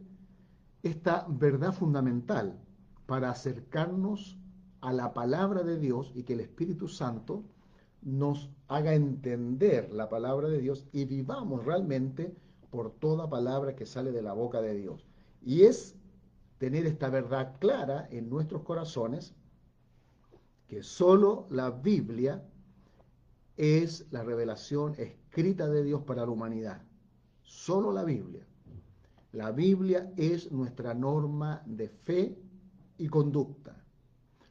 esta 0.83 1.25
verdad 1.31 1.73
fundamental 1.73 2.61
para 3.07 3.31
acercarnos 3.31 4.37
a 4.83 4.93
la 4.93 5.15
palabra 5.15 5.63
de 5.63 5.79
Dios 5.79 6.13
y 6.15 6.25
que 6.25 6.35
el 6.35 6.41
Espíritu 6.41 6.89
Santo 6.89 7.43
nos 8.03 8.51
haga 8.69 8.93
entender 8.93 9.91
la 9.95 10.11
palabra 10.11 10.49
de 10.49 10.59
Dios 10.59 10.85
y 10.93 11.07
vivamos 11.07 11.65
realmente 11.65 12.37
por 12.69 12.91
toda 12.91 13.31
palabra 13.31 13.75
que 13.75 13.87
sale 13.87 14.13
de 14.13 14.21
la 14.21 14.35
boca 14.35 14.61
de 14.61 14.75
Dios. 14.75 15.09
Y 15.41 15.63
es 15.63 15.97
tener 16.59 16.85
esta 16.85 17.09
verdad 17.09 17.57
clara 17.61 18.07
en 18.11 18.29
nuestros 18.29 18.61
corazones, 18.61 19.33
que 20.69 20.83
solo 20.83 21.47
la 21.49 21.71
Biblia 21.71 22.45
es 23.61 24.07
la 24.11 24.23
revelación 24.23 24.95
escrita 24.97 25.69
de 25.69 25.85
Dios 25.85 26.03
para 26.05 26.25
la 26.25 26.31
humanidad. 26.31 26.81
Solo 27.43 27.93
la 27.93 28.05
Biblia. 28.05 28.47
La 29.33 29.53
Biblia 29.53 30.11
es 30.17 30.51
nuestra 30.51 30.95
norma 30.95 31.63
de 31.67 31.91
fe 31.91 32.39
y 32.97 33.07
conducta. 33.09 33.77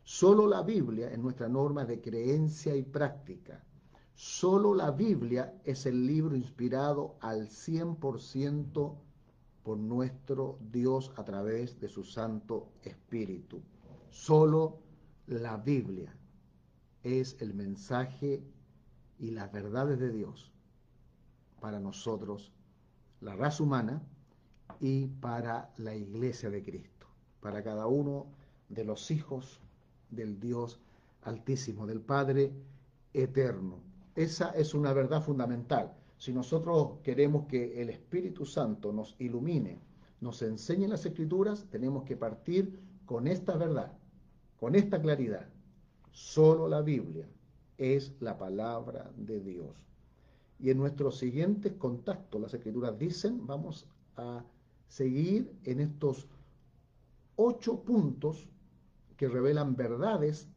Solo 0.04 0.46
la 0.46 0.62
Biblia 0.62 1.10
es 1.10 1.18
nuestra 1.18 1.50
norma 1.50 1.86
de 1.86 2.00
creencia 2.00 2.76
y 2.76 2.84
práctica. 2.84 3.66
Solo 4.14 4.76
la 4.76 4.92
Biblia 4.92 5.60
es 5.64 5.88
el 5.88 6.06
libro 6.06 6.36
inspirado 6.36 7.18
al 7.20 7.48
100% 7.48 8.96
por 9.64 9.78
nuestro 9.80 10.60
Dios 10.72 11.12
a 11.16 11.24
través 11.24 11.80
de 11.80 11.90
su 11.90 12.04
Santo 12.04 12.74
Espíritu. 12.84 13.60
Solo 14.12 14.78
la 15.26 15.58
Biblia 15.58 16.16
es 17.02 17.36
el 17.40 17.56
mensaje 17.56 18.44
y 19.20 19.32
las 19.32 19.52
verdades 19.52 20.00
de 20.00 20.12
Dios 20.12 20.52
para 21.60 21.80
nosotros, 21.80 22.52
la 23.22 23.36
raza 23.36 23.64
humana, 23.64 24.02
y 24.80 25.08
para 25.08 25.74
la 25.78 25.94
iglesia 25.94 26.50
de 26.50 26.64
Cristo, 26.64 27.08
para 27.42 27.64
cada 27.64 27.88
uno 27.88 28.28
de 28.70 28.86
los 28.86 29.12
hijos 29.12 29.60
del 30.10 30.40
Dios 30.40 30.80
altísimo, 31.24 31.86
del 31.86 32.00
Padre 32.00 32.54
eterno. 33.14 33.80
Esa 34.16 34.52
es 34.52 34.74
una 34.74 34.94
verdad 34.94 35.22
fundamental. 35.22 35.94
Si 36.18 36.32
nosotros 36.32 37.00
queremos 37.04 37.46
que 37.48 37.82
el 37.82 37.90
Espíritu 37.90 38.46
Santo 38.46 38.94
nos 38.94 39.16
ilumine, 39.20 39.80
nos 40.22 40.42
enseñe 40.42 40.88
las 40.88 41.06
escrituras, 41.06 41.66
tenemos 41.70 42.04
que 42.04 42.16
partir 42.16 42.80
con 43.06 43.28
esta 43.28 43.58
verdad, 43.58 43.92
con 44.60 44.76
esta 44.76 45.02
claridad. 45.02 45.48
Solo 46.12 46.68
la 46.68 46.82
Biblia 46.82 47.28
es 47.80 48.14
la 48.20 48.38
palabra 48.38 49.10
de 49.16 49.40
Dios. 49.40 49.74
Y 50.60 50.70
en 50.70 50.78
nuestros 50.78 51.18
siguientes 51.18 51.74
contactos, 51.74 52.40
las 52.40 52.54
escrituras 52.54 53.00
dicen, 53.00 53.48
vamos 53.48 53.88
a 54.18 54.44
seguir 54.90 55.52
en 55.64 55.80
estos 55.80 56.28
ocho 57.38 57.82
puntos 57.82 58.50
que 59.16 59.30
revelan 59.30 59.76
verdades 59.76 60.50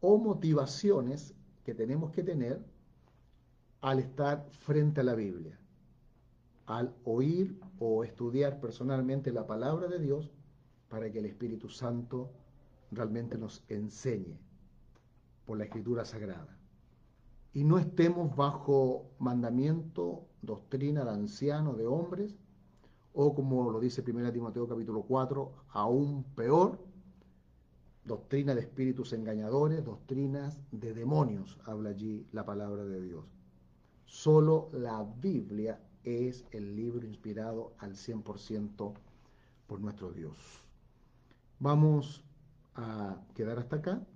o 0.00 0.16
motivaciones 0.16 1.34
que 1.64 1.74
tenemos 1.74 2.10
que 2.12 2.22
tener 2.22 2.64
al 3.82 3.98
estar 3.98 4.48
frente 4.50 5.02
a 5.02 5.04
la 5.04 5.14
Biblia, 5.14 5.58
al 6.64 6.94
oír 7.04 7.60
o 7.78 8.04
estudiar 8.04 8.58
personalmente 8.58 9.32
la 9.32 9.46
palabra 9.46 9.86
de 9.86 9.98
Dios 9.98 10.32
para 10.88 11.12
que 11.12 11.18
el 11.18 11.26
Espíritu 11.26 11.68
Santo 11.68 12.30
realmente 12.90 13.36
nos 13.36 13.62
enseñe 13.68 14.47
por 15.48 15.56
la 15.56 15.64
escritura 15.64 16.04
sagrada. 16.04 16.58
Y 17.54 17.64
no 17.64 17.78
estemos 17.78 18.36
bajo 18.36 19.12
mandamiento, 19.18 20.26
doctrina 20.42 21.06
de 21.06 21.10
ancianos, 21.10 21.78
de 21.78 21.86
hombres, 21.86 22.36
o 23.14 23.34
como 23.34 23.70
lo 23.70 23.80
dice 23.80 24.04
1 24.06 24.30
Timoteo 24.30 24.68
capítulo 24.68 25.04
4, 25.04 25.50
aún 25.70 26.22
peor, 26.36 26.78
doctrina 28.04 28.54
de 28.54 28.60
espíritus 28.60 29.14
engañadores, 29.14 29.82
doctrinas 29.82 30.60
de 30.70 30.92
demonios, 30.92 31.58
habla 31.64 31.90
allí 31.90 32.26
la 32.30 32.44
palabra 32.44 32.84
de 32.84 33.00
Dios. 33.00 33.24
Solo 34.04 34.68
la 34.74 35.02
Biblia 35.02 35.80
es 36.04 36.44
el 36.50 36.76
libro 36.76 37.06
inspirado 37.06 37.72
al 37.78 37.94
100% 37.94 38.92
por 39.66 39.80
nuestro 39.80 40.12
Dios. 40.12 40.36
Vamos 41.58 42.22
a 42.74 43.22
quedar 43.34 43.58
hasta 43.58 43.76
acá. 43.76 44.06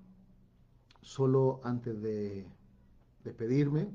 Solo 1.03 1.61
antes 1.65 2.01
de 2.01 2.47
despedirme, 3.25 3.91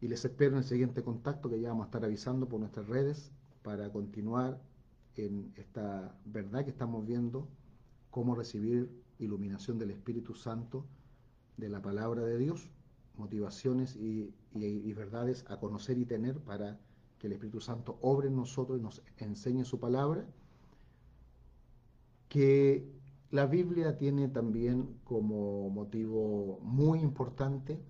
y 0.00 0.08
les 0.08 0.24
espero 0.24 0.52
en 0.52 0.58
el 0.58 0.64
siguiente 0.64 1.02
contacto 1.02 1.48
que 1.48 1.60
ya 1.60 1.68
vamos 1.68 1.84
a 1.84 1.86
estar 1.86 2.04
avisando 2.04 2.48
por 2.48 2.60
nuestras 2.60 2.86
redes 2.86 3.32
para 3.62 3.90
continuar 3.90 4.60
en 5.16 5.52
esta 5.56 6.18
verdad 6.24 6.64
que 6.64 6.70
estamos 6.70 7.06
viendo 7.06 7.48
cómo 8.10 8.34
recibir 8.34 8.90
iluminación 9.18 9.78
del 9.78 9.90
Espíritu 9.90 10.34
Santo, 10.34 10.86
de 11.56 11.68
la 11.68 11.80
palabra 11.80 12.22
de 12.22 12.36
Dios, 12.38 12.70
motivaciones 13.16 13.96
y, 13.96 14.34
verdades 14.94 15.44
a 15.48 15.58
conocer 15.58 15.98
y 15.98 16.04
tener 16.04 16.38
para 16.40 16.78
que 17.18 17.26
el 17.26 17.32
Espíritu 17.34 17.60
Santo 17.60 17.98
obre 18.02 18.28
en 18.28 18.36
nosotros 18.36 18.78
y 18.78 18.82
nos 18.82 19.02
enseñe 19.18 19.64
su 19.64 19.80
palabra, 19.80 20.26
que 22.28 22.90
la 23.30 23.46
Biblia 23.46 23.98
tiene 23.98 24.28
también 24.28 25.00
como 25.04 25.68
motivo 25.70 26.60
muy 26.62 27.00
importante 27.00 27.82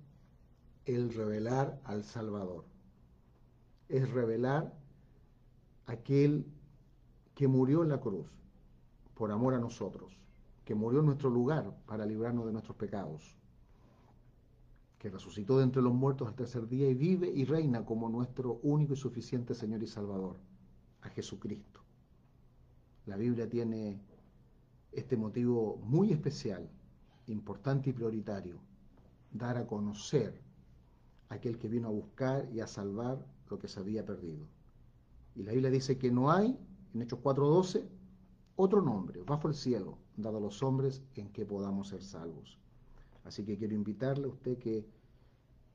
el 0.87 1.13
revelar 1.13 1.81
al 1.85 2.05
Salvador. 2.05 2.65
Es 3.89 4.11
revelar 4.11 4.75
aquel 5.87 6.47
que 7.35 7.49
murió 7.49 7.83
en 7.83 7.91
la 7.91 8.01
cruz 8.01 8.27
por 9.15 9.31
amor 9.31 9.55
a 9.55 9.59
nosotros, 9.59 10.19
que 10.65 10.75
murió 10.75 11.01
en 11.01 11.07
nuestro 11.07 11.29
lugar 11.29 11.77
para 11.87 12.07
librarnos 12.07 12.47
de 12.47 12.53
nuestros 12.53 12.77
pecados, 12.77 13.37
que 14.99 15.11
resucitó 15.11 15.59
de 15.59 15.65
entre 15.65 15.83
los 15.83 15.93
muertos 15.93 16.29
al 16.29 16.35
tercer 16.35 16.67
día 16.67 16.89
y 16.89 16.95
vive 16.95 17.29
y 17.29 17.45
reina 17.45 17.85
como 17.85 18.09
nuestro 18.09 18.59
único 18.63 18.95
y 18.95 18.97
suficiente 18.97 19.55
Señor 19.55 19.83
y 19.83 19.87
Salvador, 19.87 20.39
a 21.03 21.11
Jesucristo. 21.11 21.81
La 23.05 23.17
Biblia 23.17 23.49
tiene 23.49 24.01
este 24.97 25.17
motivo 25.17 25.77
muy 25.85 26.13
especial, 26.13 26.69
importante 27.27 27.91
y 27.91 27.93
prioritario, 27.93 28.57
dar 29.31 29.57
a 29.59 29.67
conocer 29.67 30.41
a 31.29 31.35
aquel 31.35 31.59
que 31.59 31.69
vino 31.69 31.89
a 31.89 31.93
buscar 31.93 32.49
y 32.53 32.61
a 32.61 32.67
salvar 32.67 33.25
lo 33.51 33.59
que 33.59 33.69
se 33.69 33.81
había 33.81 34.05
perdido. 34.05 34.47
Y 35.35 35.43
la 35.43 35.53
Biblia 35.53 35.71
dice 35.71 35.99
que 35.99 36.11
no 36.11 36.31
hay, 36.31 36.59
en 36.95 37.03
Hechos 37.03 37.21
4.12, 37.23 37.85
otro 38.57 38.81
nombre 38.81 39.23
bajo 39.23 39.49
el 39.49 39.55
cielo 39.55 39.99
dado 40.17 40.39
a 40.39 40.41
los 40.41 40.63
hombres 40.63 41.03
en 41.15 41.29
que 41.29 41.45
podamos 41.45 41.89
ser 41.89 42.03
salvos. 42.03 42.59
Así 43.25 43.45
que 43.45 43.59
quiero 43.59 43.75
invitarle 43.75 44.25
a 44.25 44.31
usted 44.31 44.57
que 44.59 44.87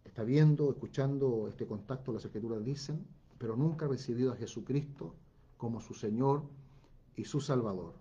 está 0.04 0.24
viendo, 0.24 0.72
escuchando 0.72 1.48
este 1.48 1.68
contacto, 1.68 2.12
las 2.12 2.26
escrituras 2.26 2.64
dicen, 2.64 3.06
pero 3.38 3.56
nunca 3.56 3.86
ha 3.86 3.90
recibido 3.90 4.32
a 4.32 4.36
Jesucristo 4.36 5.14
como 5.58 5.80
su 5.80 5.94
Señor 5.94 6.44
y 7.16 7.26
su 7.26 7.40
Salvador, 7.40 7.94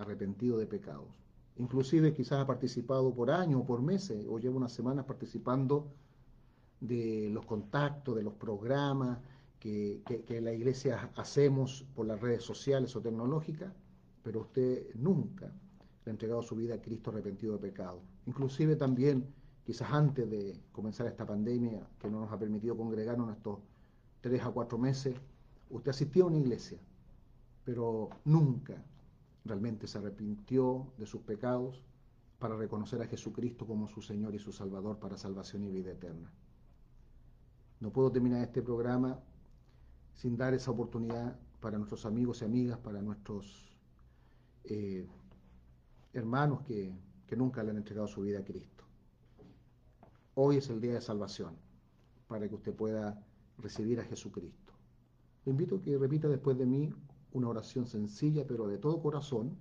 arrepentido 0.00 0.58
de 0.58 0.66
pecados. 0.66 1.08
Inclusive 1.56 2.14
quizás 2.14 2.40
ha 2.40 2.46
participado 2.46 3.14
por 3.14 3.30
años 3.30 3.60
o 3.62 3.66
por 3.66 3.82
meses, 3.82 4.26
o 4.28 4.38
lleva 4.38 4.56
unas 4.56 4.72
semanas 4.72 5.04
participando 5.04 5.92
de 6.80 7.28
los 7.30 7.44
contactos, 7.44 8.16
de 8.16 8.22
los 8.22 8.34
programas 8.34 9.18
que, 9.58 10.00
que 10.26 10.40
la 10.40 10.52
iglesia 10.52 11.10
hacemos 11.16 11.86
por 11.94 12.06
las 12.06 12.20
redes 12.20 12.42
sociales 12.42 12.96
o 12.96 13.02
tecnológicas, 13.02 13.72
pero 14.22 14.40
usted 14.40 14.86
nunca 14.94 15.52
le 16.04 16.10
ha 16.10 16.12
entregado 16.12 16.42
su 16.42 16.56
vida 16.56 16.74
a 16.74 16.80
Cristo 16.80 17.10
arrepentido 17.10 17.52
de 17.54 17.58
pecado. 17.58 18.00
Inclusive 18.26 18.76
también, 18.76 19.26
quizás 19.64 19.92
antes 19.92 20.30
de 20.30 20.58
comenzar 20.72 21.06
esta 21.06 21.26
pandemia 21.26 21.86
que 21.98 22.10
no 22.10 22.20
nos 22.20 22.32
ha 22.32 22.38
permitido 22.38 22.76
congregarnos 22.76 23.36
estos 23.36 23.58
tres 24.22 24.42
a 24.42 24.50
cuatro 24.50 24.78
meses, 24.78 25.14
usted 25.68 25.90
asistió 25.90 26.24
a 26.24 26.28
una 26.28 26.38
iglesia, 26.38 26.78
pero 27.64 28.08
nunca 28.24 28.82
realmente 29.44 29.86
se 29.86 29.98
arrepintió 29.98 30.92
de 30.98 31.06
sus 31.06 31.22
pecados 31.22 31.82
para 32.38 32.56
reconocer 32.56 33.02
a 33.02 33.06
Jesucristo 33.06 33.66
como 33.66 33.88
su 33.88 34.02
Señor 34.02 34.34
y 34.34 34.38
su 34.38 34.52
Salvador 34.52 34.98
para 34.98 35.16
salvación 35.16 35.64
y 35.64 35.70
vida 35.70 35.92
eterna. 35.92 36.32
No 37.80 37.92
puedo 37.92 38.10
terminar 38.10 38.42
este 38.42 38.62
programa 38.62 39.20
sin 40.14 40.36
dar 40.36 40.54
esa 40.54 40.70
oportunidad 40.70 41.38
para 41.60 41.78
nuestros 41.78 42.06
amigos 42.06 42.42
y 42.42 42.44
amigas, 42.44 42.78
para 42.78 43.00
nuestros 43.02 43.76
eh, 44.64 45.06
hermanos 46.12 46.62
que, 46.62 46.94
que 47.26 47.36
nunca 47.36 47.62
le 47.62 47.70
han 47.70 47.76
entregado 47.76 48.06
su 48.06 48.22
vida 48.22 48.40
a 48.40 48.44
Cristo. 48.44 48.84
Hoy 50.34 50.56
es 50.56 50.68
el 50.70 50.80
día 50.80 50.94
de 50.94 51.00
salvación 51.00 51.56
para 52.28 52.48
que 52.48 52.54
usted 52.54 52.74
pueda 52.74 53.22
recibir 53.58 54.00
a 54.00 54.04
Jesucristo. 54.04 54.72
Le 55.44 55.52
invito 55.52 55.76
a 55.76 55.80
que 55.80 55.98
repita 55.98 56.28
después 56.28 56.56
de 56.56 56.66
mí 56.66 56.92
una 57.32 57.48
oración 57.48 57.86
sencilla, 57.86 58.46
pero 58.46 58.66
de 58.66 58.78
todo 58.78 59.00
corazón, 59.00 59.56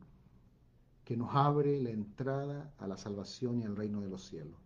que 1.05 1.17
nos 1.17 1.29
abre 1.34 1.79
la 1.82 1.89
entrada 1.89 2.71
a 2.77 2.88
la 2.88 2.97
salvación 2.97 3.60
y 3.60 3.65
al 3.65 3.75
reino 3.75 4.01
de 4.01 4.10
los 4.10 4.25
cielos. 4.25 4.60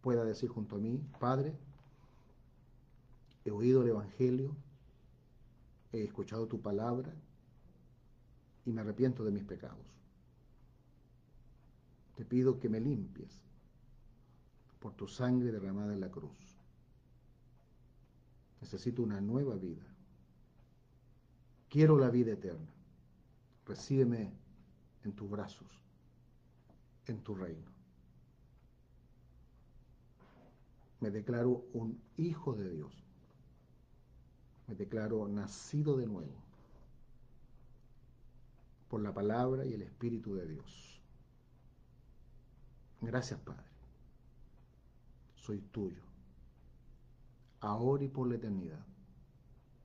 Pueda 0.00 0.24
decir 0.24 0.48
junto 0.48 0.76
a 0.76 0.78
mí, 0.78 1.02
Padre, 1.18 1.54
he 3.44 3.50
oído 3.50 3.82
el 3.82 3.88
Evangelio, 3.88 4.56
he 5.92 6.02
escuchado 6.02 6.46
tu 6.46 6.60
palabra, 6.60 7.12
y 8.64 8.72
me 8.72 8.80
arrepiento 8.80 9.24
de 9.24 9.30
mis 9.30 9.44
pecados. 9.44 9.86
Te 12.16 12.24
pido 12.24 12.58
que 12.60 12.68
me 12.68 12.80
limpies 12.80 13.42
por 14.78 14.94
tu 14.94 15.08
sangre 15.08 15.50
derramada 15.52 15.92
en 15.92 16.00
la 16.00 16.10
cruz. 16.10 16.58
Necesito 18.60 19.02
una 19.02 19.20
nueva 19.20 19.56
vida. 19.56 19.89
Quiero 21.70 21.96
la 21.98 22.10
vida 22.10 22.32
eterna. 22.32 22.68
Recíbeme 23.64 24.32
en 25.04 25.12
tus 25.12 25.30
brazos, 25.30 25.68
en 27.06 27.22
tu 27.22 27.34
reino. 27.34 27.70
Me 31.00 31.10
declaro 31.10 31.64
un 31.72 31.98
hijo 32.16 32.54
de 32.54 32.68
Dios. 32.70 32.92
Me 34.66 34.74
declaro 34.74 35.26
nacido 35.28 35.96
de 35.96 36.06
nuevo 36.06 36.50
por 38.88 39.00
la 39.00 39.14
palabra 39.14 39.64
y 39.64 39.72
el 39.72 39.82
Espíritu 39.82 40.34
de 40.34 40.46
Dios. 40.46 41.00
Gracias, 43.00 43.38
Padre. 43.40 43.70
Soy 45.36 45.60
tuyo, 45.60 46.02
ahora 47.60 48.04
y 48.04 48.08
por 48.08 48.28
la 48.28 48.34
eternidad, 48.34 48.84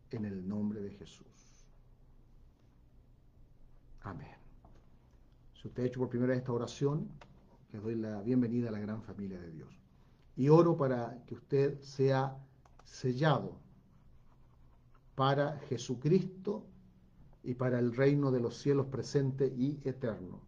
en 0.09 0.25
el 0.25 0.47
nombre 0.47 0.81
de 0.81 0.91
Jesús. 0.91 1.34
Amén. 4.05 4.37
Si 5.55 5.67
usted 5.67 5.81
ha 5.81 5.85
hecho 5.87 5.99
por 5.99 6.09
primera 6.09 6.29
vez 6.33 6.39
esta 6.39 6.53
oración, 6.53 7.09
le 7.71 7.79
doy 7.79 7.95
la 7.95 8.21
bienvenida 8.21 8.69
a 8.69 8.71
la 8.71 8.79
gran 8.79 9.01
familia 9.01 9.39
de 9.39 9.49
Dios. 9.49 9.69
Y 10.35 10.47
oro 10.49 10.77
para 10.77 11.23
que 11.25 11.33
usted 11.33 11.81
sea 11.81 12.37
sellado 12.83 13.57
para 15.15 15.57
Jesucristo 15.69 16.67
y 17.41 17.55
para 17.55 17.79
el 17.79 17.95
reino 17.95 18.29
de 18.29 18.41
los 18.41 18.57
cielos 18.57 18.85
presente 18.85 19.47
y 19.47 19.79
eterno. 19.83 20.39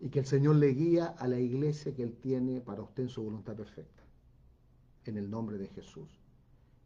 Y 0.00 0.08
que 0.08 0.18
el 0.18 0.26
Señor 0.26 0.56
le 0.56 0.68
guía 0.68 1.06
a 1.06 1.28
la 1.28 1.38
iglesia 1.38 1.94
que 1.94 2.02
Él 2.02 2.16
tiene 2.16 2.60
para 2.60 2.82
usted 2.82 3.04
en 3.04 3.08
su 3.10 3.22
voluntad 3.22 3.54
perfecta. 3.54 4.02
En 5.04 5.18
el 5.18 5.30
nombre 5.30 5.56
de 5.56 5.68
Jesús. 5.68 6.10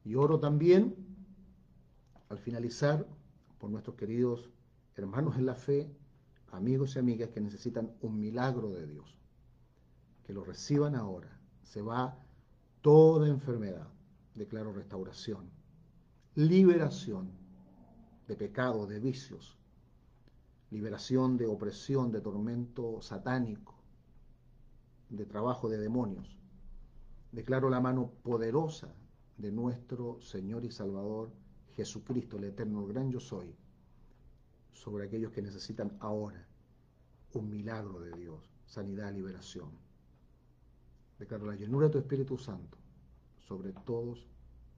Y 0.05 0.15
oro 0.15 0.39
también, 0.39 0.95
al 2.29 2.39
finalizar, 2.39 3.07
por 3.59 3.71
nuestros 3.71 3.97
queridos 3.97 4.51
hermanos 4.99 5.37
en 5.37 5.47
la 5.47 5.55
fe, 5.55 5.91
amigos 6.51 6.97
y 6.97 6.99
amigas 6.99 7.31
que 7.31 7.41
necesitan 7.41 7.93
un 8.01 8.19
milagro 8.19 8.71
de 8.71 8.87
Dios. 8.87 9.17
Que 10.25 10.33
lo 10.33 10.45
reciban 10.45 10.95
ahora. 10.95 11.41
Se 11.63 11.83
va 11.83 12.19
toda 12.83 13.29
enfermedad. 13.29 13.89
Declaro 14.35 14.73
restauración, 14.73 15.51
liberación 16.35 17.31
de 18.29 18.37
pecado, 18.37 18.87
de 18.87 19.01
vicios, 19.01 19.59
liberación 20.71 21.37
de 21.37 21.47
opresión, 21.47 22.13
de 22.13 22.21
tormento 22.21 23.01
satánico, 23.03 23.75
de 25.09 25.27
trabajo 25.27 25.69
de 25.69 25.79
demonios. 25.79 26.39
Declaro 27.33 27.69
la 27.69 27.81
mano 27.81 28.13
poderosa 28.23 28.95
de 29.39 29.51
nuestro 29.51 30.21
Señor 30.21 30.65
y 30.65 30.71
Salvador 30.71 31.33
Jesucristo, 31.75 32.37
el 32.37 32.45
eterno, 32.45 32.81
el 32.81 32.93
gran 32.93 33.11
yo 33.11 33.21
soy, 33.21 33.55
sobre 34.73 35.07
aquellos 35.07 35.33
que 35.33 35.43
necesitan 35.43 35.97
ahora 36.01 36.47
un 37.33 37.51
milagro 37.51 38.01
de 38.01 38.13
Dios, 38.13 38.51
sanidad, 38.67 39.13
liberación. 39.13 39.71
Declaro 41.19 41.47
la 41.47 41.57
llenura 41.57 41.87
de 41.87 41.93
tu 41.93 41.99
Espíritu 41.99 42.39
Santo 42.39 42.79
sobre 43.47 43.73
todos 43.73 44.27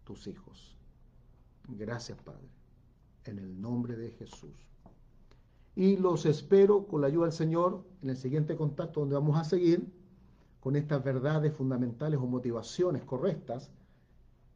tus 0.04 0.26
hijos. 0.26 0.76
Gracias, 1.68 2.18
Padre 2.18 2.60
en 3.24 3.38
el 3.38 3.60
nombre 3.60 3.96
de 3.96 4.10
Jesús. 4.12 4.68
Y 5.74 5.96
los 5.96 6.26
espero 6.26 6.86
con 6.86 7.00
la 7.00 7.06
ayuda 7.06 7.26
del 7.26 7.32
Señor 7.32 7.84
en 8.02 8.10
el 8.10 8.16
siguiente 8.16 8.56
contacto 8.56 9.00
donde 9.00 9.14
vamos 9.14 9.38
a 9.38 9.44
seguir 9.44 9.92
con 10.60 10.76
estas 10.76 11.02
verdades 11.02 11.54
fundamentales 11.54 12.20
o 12.20 12.26
motivaciones 12.26 13.04
correctas 13.04 13.70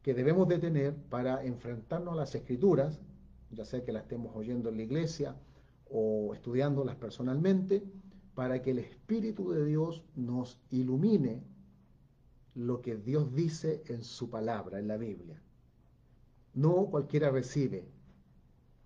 que 0.03 0.13
debemos 0.13 0.47
de 0.47 0.59
tener 0.59 0.95
para 1.09 1.43
enfrentarnos 1.43 2.13
a 2.13 2.17
las 2.17 2.35
escrituras, 2.35 2.99
ya 3.51 3.65
sea 3.65 3.83
que 3.83 3.91
las 3.91 4.03
estemos 4.03 4.35
oyendo 4.35 4.69
en 4.69 4.77
la 4.77 4.83
iglesia 4.83 5.35
o 5.89 6.33
estudiándolas 6.33 6.95
personalmente, 6.95 7.83
para 8.33 8.61
que 8.61 8.71
el 8.71 8.79
Espíritu 8.79 9.51
de 9.51 9.65
Dios 9.65 10.03
nos 10.15 10.59
ilumine 10.69 11.41
lo 12.53 12.81
que 12.81 12.97
Dios 12.97 13.33
dice 13.33 13.83
en 13.87 14.03
su 14.03 14.29
palabra, 14.29 14.79
en 14.79 14.87
la 14.87 14.97
Biblia. 14.97 15.41
No 16.53 16.87
cualquiera 16.87 17.29
recibe 17.29 17.85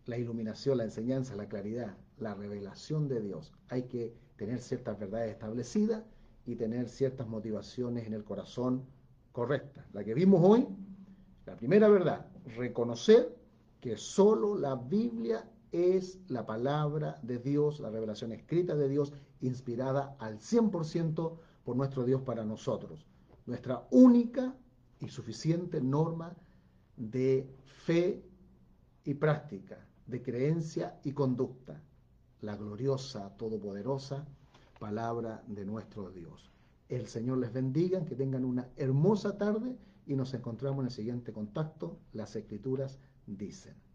la 0.05 0.17
iluminación, 0.17 0.77
la 0.77 0.83
enseñanza, 0.83 1.35
la 1.35 1.47
claridad, 1.47 1.97
la 2.17 2.33
revelación 2.33 3.07
de 3.07 3.21
Dios. 3.21 3.53
Hay 3.69 3.83
que 3.83 4.15
tener 4.37 4.59
ciertas 4.59 4.99
verdades 4.99 5.31
establecidas 5.31 6.03
y 6.45 6.55
tener 6.55 6.89
ciertas 6.89 7.27
motivaciones 7.27 8.07
en 8.07 8.13
el 8.13 8.23
corazón 8.23 8.85
correctas. 9.31 9.85
La 9.93 10.03
que 10.03 10.13
vimos 10.13 10.41
hoy, 10.43 10.67
la 11.45 11.55
primera 11.55 11.87
verdad, 11.89 12.25
reconocer 12.57 13.38
que 13.79 13.97
solo 13.97 14.57
la 14.57 14.75
Biblia 14.75 15.49
es 15.71 16.19
la 16.27 16.45
palabra 16.45 17.19
de 17.21 17.39
Dios, 17.39 17.79
la 17.79 17.89
revelación 17.89 18.31
escrita 18.31 18.75
de 18.75 18.89
Dios, 18.89 19.13
inspirada 19.41 20.15
al 20.19 20.39
100% 20.39 21.37
por 21.63 21.75
nuestro 21.75 22.03
Dios 22.03 22.21
para 22.21 22.43
nosotros. 22.43 23.05
Nuestra 23.45 23.87
única 23.91 24.55
y 24.99 25.07
suficiente 25.07 25.81
norma 25.81 26.35
de 26.97 27.49
fe 27.85 28.23
y 29.05 29.13
práctica 29.13 29.85
de 30.07 30.21
creencia 30.21 30.99
y 31.03 31.11
conducta. 31.13 31.81
la 32.41 32.55
gloriosa, 32.55 33.35
todopoderosa 33.35 34.25
palabra 34.79 35.43
de 35.47 35.65
nuestro 35.65 36.09
Dios. 36.09 36.49
El 36.87 37.07
Señor 37.07 37.37
les 37.37 37.51
bendiga, 37.51 38.05
que 38.05 38.15
tengan 38.15 38.45
una 38.45 38.69
hermosa 38.77 39.37
tarde 39.37 39.77
y 40.07 40.15
nos 40.15 40.33
encontramos 40.33 40.79
en 40.79 40.85
el 40.85 40.91
siguiente 40.91 41.33
contacto. 41.33 41.99
Las 42.13 42.37
escrituras 42.37 42.97
dicen. 43.37 43.88